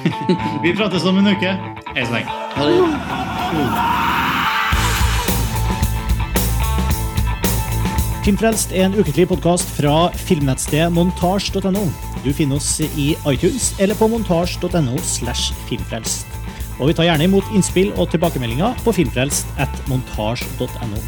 [0.63, 1.55] Vi prates om en uke.
[1.93, 4.13] Hei så lenge.
[8.26, 11.84] Filmfrelst er en ukentlig podkast fra filmnettstedet montasj.no.
[12.23, 16.26] Du finner oss i iTunes eller på montasj.no slash filmfrelst.
[16.80, 21.03] Og vi tar gjerne imot innspill og tilbakemeldinger på filmfrelst at montasj.no.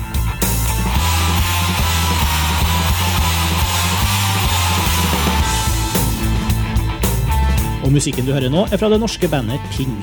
[7.82, 9.98] Og musikken du hører nå, er fra det norske bandet Ping.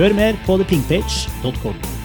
[0.00, 1.99] Hør mer på thepinkpage.com.